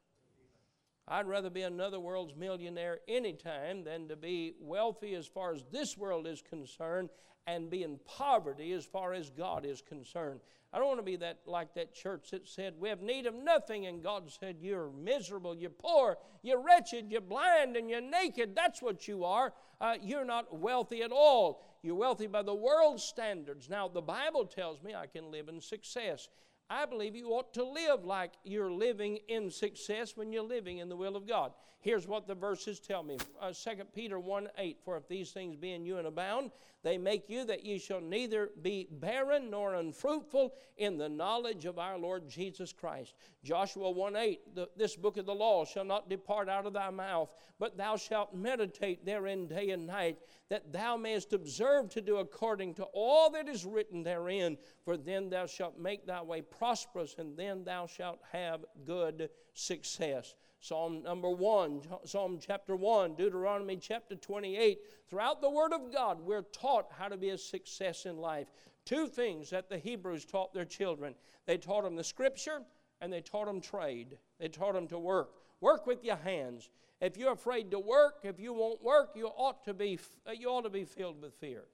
I'd 1.10 1.26
rather 1.26 1.50
be 1.50 1.62
another 1.62 1.98
world's 1.98 2.36
millionaire 2.36 3.00
anytime 3.08 3.82
than 3.82 4.06
to 4.08 4.16
be 4.16 4.54
wealthy 4.60 5.16
as 5.16 5.26
far 5.26 5.52
as 5.52 5.64
this 5.72 5.98
world 5.98 6.24
is 6.24 6.40
concerned 6.40 7.10
and 7.48 7.68
be 7.68 7.82
in 7.82 7.98
poverty 8.04 8.72
as 8.72 8.84
far 8.84 9.12
as 9.12 9.28
God 9.28 9.66
is 9.66 9.82
concerned. 9.82 10.38
I 10.72 10.78
don't 10.78 10.86
want 10.86 11.00
to 11.00 11.04
be 11.04 11.16
that 11.16 11.40
like 11.46 11.74
that 11.74 11.92
church 11.92 12.30
that 12.30 12.46
said, 12.46 12.74
We 12.78 12.88
have 12.90 13.02
need 13.02 13.26
of 13.26 13.34
nothing, 13.34 13.86
and 13.86 14.04
God 14.04 14.30
said, 14.30 14.58
You're 14.60 14.90
miserable, 14.90 15.56
you're 15.56 15.70
poor, 15.70 16.16
you're 16.42 16.62
wretched, 16.62 17.10
you're 17.10 17.20
blind, 17.20 17.76
and 17.76 17.90
you're 17.90 18.00
naked. 18.00 18.54
That's 18.54 18.80
what 18.80 19.08
you 19.08 19.24
are. 19.24 19.52
Uh, 19.80 19.94
you're 20.00 20.24
not 20.24 20.56
wealthy 20.56 21.02
at 21.02 21.10
all. 21.10 21.64
You're 21.82 21.96
wealthy 21.96 22.28
by 22.28 22.42
the 22.42 22.54
world's 22.54 23.02
standards. 23.02 23.68
Now, 23.68 23.88
the 23.88 24.02
Bible 24.02 24.44
tells 24.44 24.80
me 24.80 24.94
I 24.94 25.06
can 25.06 25.32
live 25.32 25.48
in 25.48 25.60
success. 25.60 26.28
I 26.72 26.86
believe 26.86 27.16
you 27.16 27.30
ought 27.30 27.52
to 27.54 27.64
live 27.64 28.04
like 28.04 28.30
you're 28.44 28.70
living 28.70 29.18
in 29.26 29.50
success 29.50 30.16
when 30.16 30.32
you're 30.32 30.44
living 30.44 30.78
in 30.78 30.88
the 30.88 30.94
will 30.94 31.16
of 31.16 31.26
God. 31.26 31.52
Here's 31.80 32.06
what 32.06 32.28
the 32.28 32.34
verses 32.34 32.78
tell 32.78 33.02
me 33.02 33.18
uh, 33.40 33.52
2 33.52 33.70
Peter 33.92 34.20
1 34.20 34.48
8 34.56 34.78
For 34.84 34.96
if 34.96 35.08
these 35.08 35.32
things 35.32 35.56
be 35.56 35.72
in 35.72 35.84
you 35.84 35.98
and 35.98 36.06
abound, 36.06 36.52
they 36.82 36.96
make 36.96 37.28
you 37.28 37.44
that 37.44 37.64
ye 37.64 37.78
shall 37.78 38.00
neither 38.00 38.50
be 38.62 38.88
barren 38.90 39.50
nor 39.50 39.74
unfruitful 39.74 40.54
in 40.78 40.96
the 40.96 41.08
knowledge 41.08 41.66
of 41.66 41.78
our 41.78 41.98
Lord 41.98 42.28
Jesus 42.28 42.72
Christ. 42.72 43.14
Joshua 43.44 43.90
1 43.90 44.16
8 44.16 44.40
This 44.76 44.96
book 44.96 45.18
of 45.18 45.26
the 45.26 45.34
law 45.34 45.64
shall 45.66 45.84
not 45.84 46.08
depart 46.08 46.48
out 46.48 46.64
of 46.64 46.72
thy 46.72 46.88
mouth, 46.90 47.30
but 47.58 47.76
thou 47.76 47.96
shalt 47.96 48.34
meditate 48.34 49.04
therein 49.04 49.46
day 49.46 49.70
and 49.70 49.86
night, 49.86 50.18
that 50.48 50.72
thou 50.72 50.96
mayest 50.96 51.34
observe 51.34 51.90
to 51.90 52.00
do 52.00 52.16
according 52.16 52.74
to 52.74 52.84
all 52.94 53.30
that 53.30 53.48
is 53.48 53.66
written 53.66 54.02
therein. 54.02 54.56
For 54.84 54.96
then 54.96 55.28
thou 55.28 55.46
shalt 55.46 55.78
make 55.78 56.06
thy 56.06 56.22
way 56.22 56.40
prosperous, 56.40 57.16
and 57.18 57.36
then 57.36 57.64
thou 57.64 57.86
shalt 57.86 58.20
have 58.32 58.64
good 58.86 59.28
success. 59.52 60.34
Psalm 60.60 61.02
number 61.02 61.30
1, 61.30 61.80
Psalm 62.04 62.38
chapter 62.38 62.76
1, 62.76 63.14
Deuteronomy 63.14 63.76
chapter 63.76 64.14
28. 64.14 64.78
Throughout 65.08 65.40
the 65.40 65.50
Word 65.50 65.72
of 65.72 65.92
God, 65.92 66.20
we're 66.20 66.42
taught 66.42 66.86
how 66.96 67.08
to 67.08 67.16
be 67.16 67.30
a 67.30 67.38
success 67.38 68.04
in 68.04 68.18
life. 68.18 68.48
Two 68.84 69.06
things 69.06 69.50
that 69.50 69.70
the 69.70 69.78
Hebrews 69.78 70.24
taught 70.24 70.52
their 70.52 70.64
children 70.64 71.14
they 71.46 71.58
taught 71.58 71.82
them 71.82 71.96
the 71.96 72.04
Scripture 72.04 72.60
and 73.00 73.12
they 73.12 73.20
taught 73.20 73.46
them 73.46 73.60
trade. 73.60 74.18
They 74.38 74.48
taught 74.48 74.74
them 74.74 74.86
to 74.88 74.98
work. 74.98 75.30
Work 75.60 75.86
with 75.86 76.04
your 76.04 76.16
hands. 76.16 76.70
If 77.00 77.16
you're 77.16 77.32
afraid 77.32 77.70
to 77.72 77.78
work, 77.78 78.20
if 78.22 78.38
you 78.38 78.52
won't 78.52 78.82
work, 78.82 79.12
you 79.16 79.26
ought 79.26 79.64
to 79.64 79.74
be, 79.74 79.98
uh, 80.28 80.32
you 80.32 80.48
ought 80.48 80.62
to 80.62 80.70
be 80.70 80.84
filled 80.84 81.20
with 81.20 81.34
fear. 81.34 81.64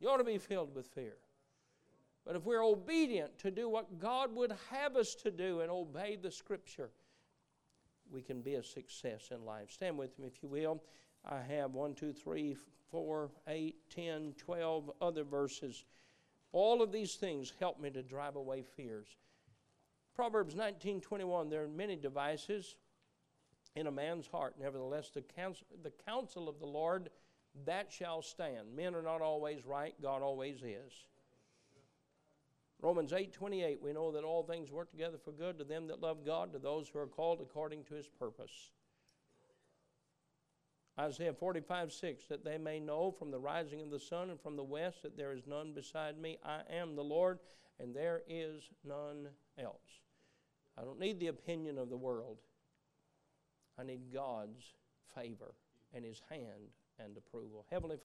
You 0.00 0.08
ought 0.08 0.18
to 0.18 0.24
be 0.24 0.38
filled 0.38 0.74
with 0.74 0.88
fear. 0.88 1.14
But 2.28 2.36
if 2.36 2.44
we're 2.44 2.62
obedient 2.62 3.38
to 3.38 3.50
do 3.50 3.70
what 3.70 3.98
God 3.98 4.36
would 4.36 4.52
have 4.70 4.96
us 4.96 5.14
to 5.22 5.30
do 5.30 5.60
and 5.60 5.70
obey 5.70 6.18
the 6.20 6.30
Scripture, 6.30 6.90
we 8.12 8.20
can 8.20 8.42
be 8.42 8.56
a 8.56 8.62
success 8.62 9.30
in 9.30 9.46
life. 9.46 9.70
Stand 9.70 9.96
with 9.96 10.18
me, 10.18 10.26
if 10.26 10.42
you 10.42 10.48
will. 10.50 10.82
I 11.24 11.40
have 11.40 11.72
one, 11.72 11.94
two, 11.94 12.12
three, 12.12 12.54
four, 12.90 13.30
eight, 13.48 13.76
ten, 13.88 14.34
twelve 14.36 14.90
other 15.00 15.24
verses. 15.24 15.86
All 16.52 16.82
of 16.82 16.92
these 16.92 17.14
things 17.14 17.54
help 17.58 17.80
me 17.80 17.88
to 17.88 18.02
drive 18.02 18.36
away 18.36 18.62
fears. 18.62 19.08
Proverbs 20.14 20.54
19:21 20.54 21.48
There 21.48 21.64
are 21.64 21.68
many 21.68 21.96
devices 21.96 22.76
in 23.74 23.86
a 23.86 23.90
man's 23.90 24.26
heart. 24.26 24.54
Nevertheless, 24.60 25.08
the 25.08 25.22
counsel, 25.22 25.66
the 25.82 25.92
counsel 26.06 26.46
of 26.46 26.58
the 26.58 26.66
Lord 26.66 27.08
that 27.64 27.90
shall 27.90 28.20
stand. 28.20 28.76
Men 28.76 28.94
are 28.94 29.00
not 29.00 29.22
always 29.22 29.64
right, 29.64 29.94
God 30.02 30.20
always 30.20 30.62
is. 30.62 31.06
Romans 32.80 33.12
8 33.12 33.32
28, 33.32 33.82
we 33.82 33.92
know 33.92 34.12
that 34.12 34.24
all 34.24 34.44
things 34.44 34.70
work 34.70 34.90
together 34.90 35.18
for 35.22 35.32
good 35.32 35.58
to 35.58 35.64
them 35.64 35.88
that 35.88 36.00
love 36.00 36.24
God, 36.24 36.52
to 36.52 36.58
those 36.58 36.88
who 36.88 37.00
are 37.00 37.06
called 37.06 37.40
according 37.40 37.84
to 37.84 37.94
his 37.94 38.06
purpose. 38.06 38.70
Isaiah 40.98 41.32
45 41.32 41.92
6, 41.92 42.24
that 42.26 42.44
they 42.44 42.58
may 42.58 42.80
know 42.80 43.10
from 43.10 43.30
the 43.30 43.38
rising 43.38 43.82
of 43.82 43.90
the 43.90 44.00
sun 44.00 44.30
and 44.30 44.40
from 44.40 44.56
the 44.56 44.64
west 44.64 45.02
that 45.02 45.16
there 45.16 45.32
is 45.32 45.46
none 45.46 45.72
beside 45.72 46.18
me. 46.18 46.38
I 46.44 46.60
am 46.70 46.96
the 46.96 47.04
Lord, 47.04 47.38
and 47.80 47.94
there 47.94 48.22
is 48.28 48.70
none 48.84 49.28
else. 49.58 50.00
I 50.76 50.82
don't 50.82 50.98
need 51.00 51.18
the 51.18 51.28
opinion 51.28 51.78
of 51.78 51.88
the 51.88 51.96
world. 51.96 52.38
I 53.78 53.84
need 53.84 54.12
God's 54.12 54.74
favor 55.14 55.54
and 55.94 56.04
his 56.04 56.20
hand 56.28 56.72
and 56.98 57.16
approval. 57.16 57.64
Heavenly 57.70 57.96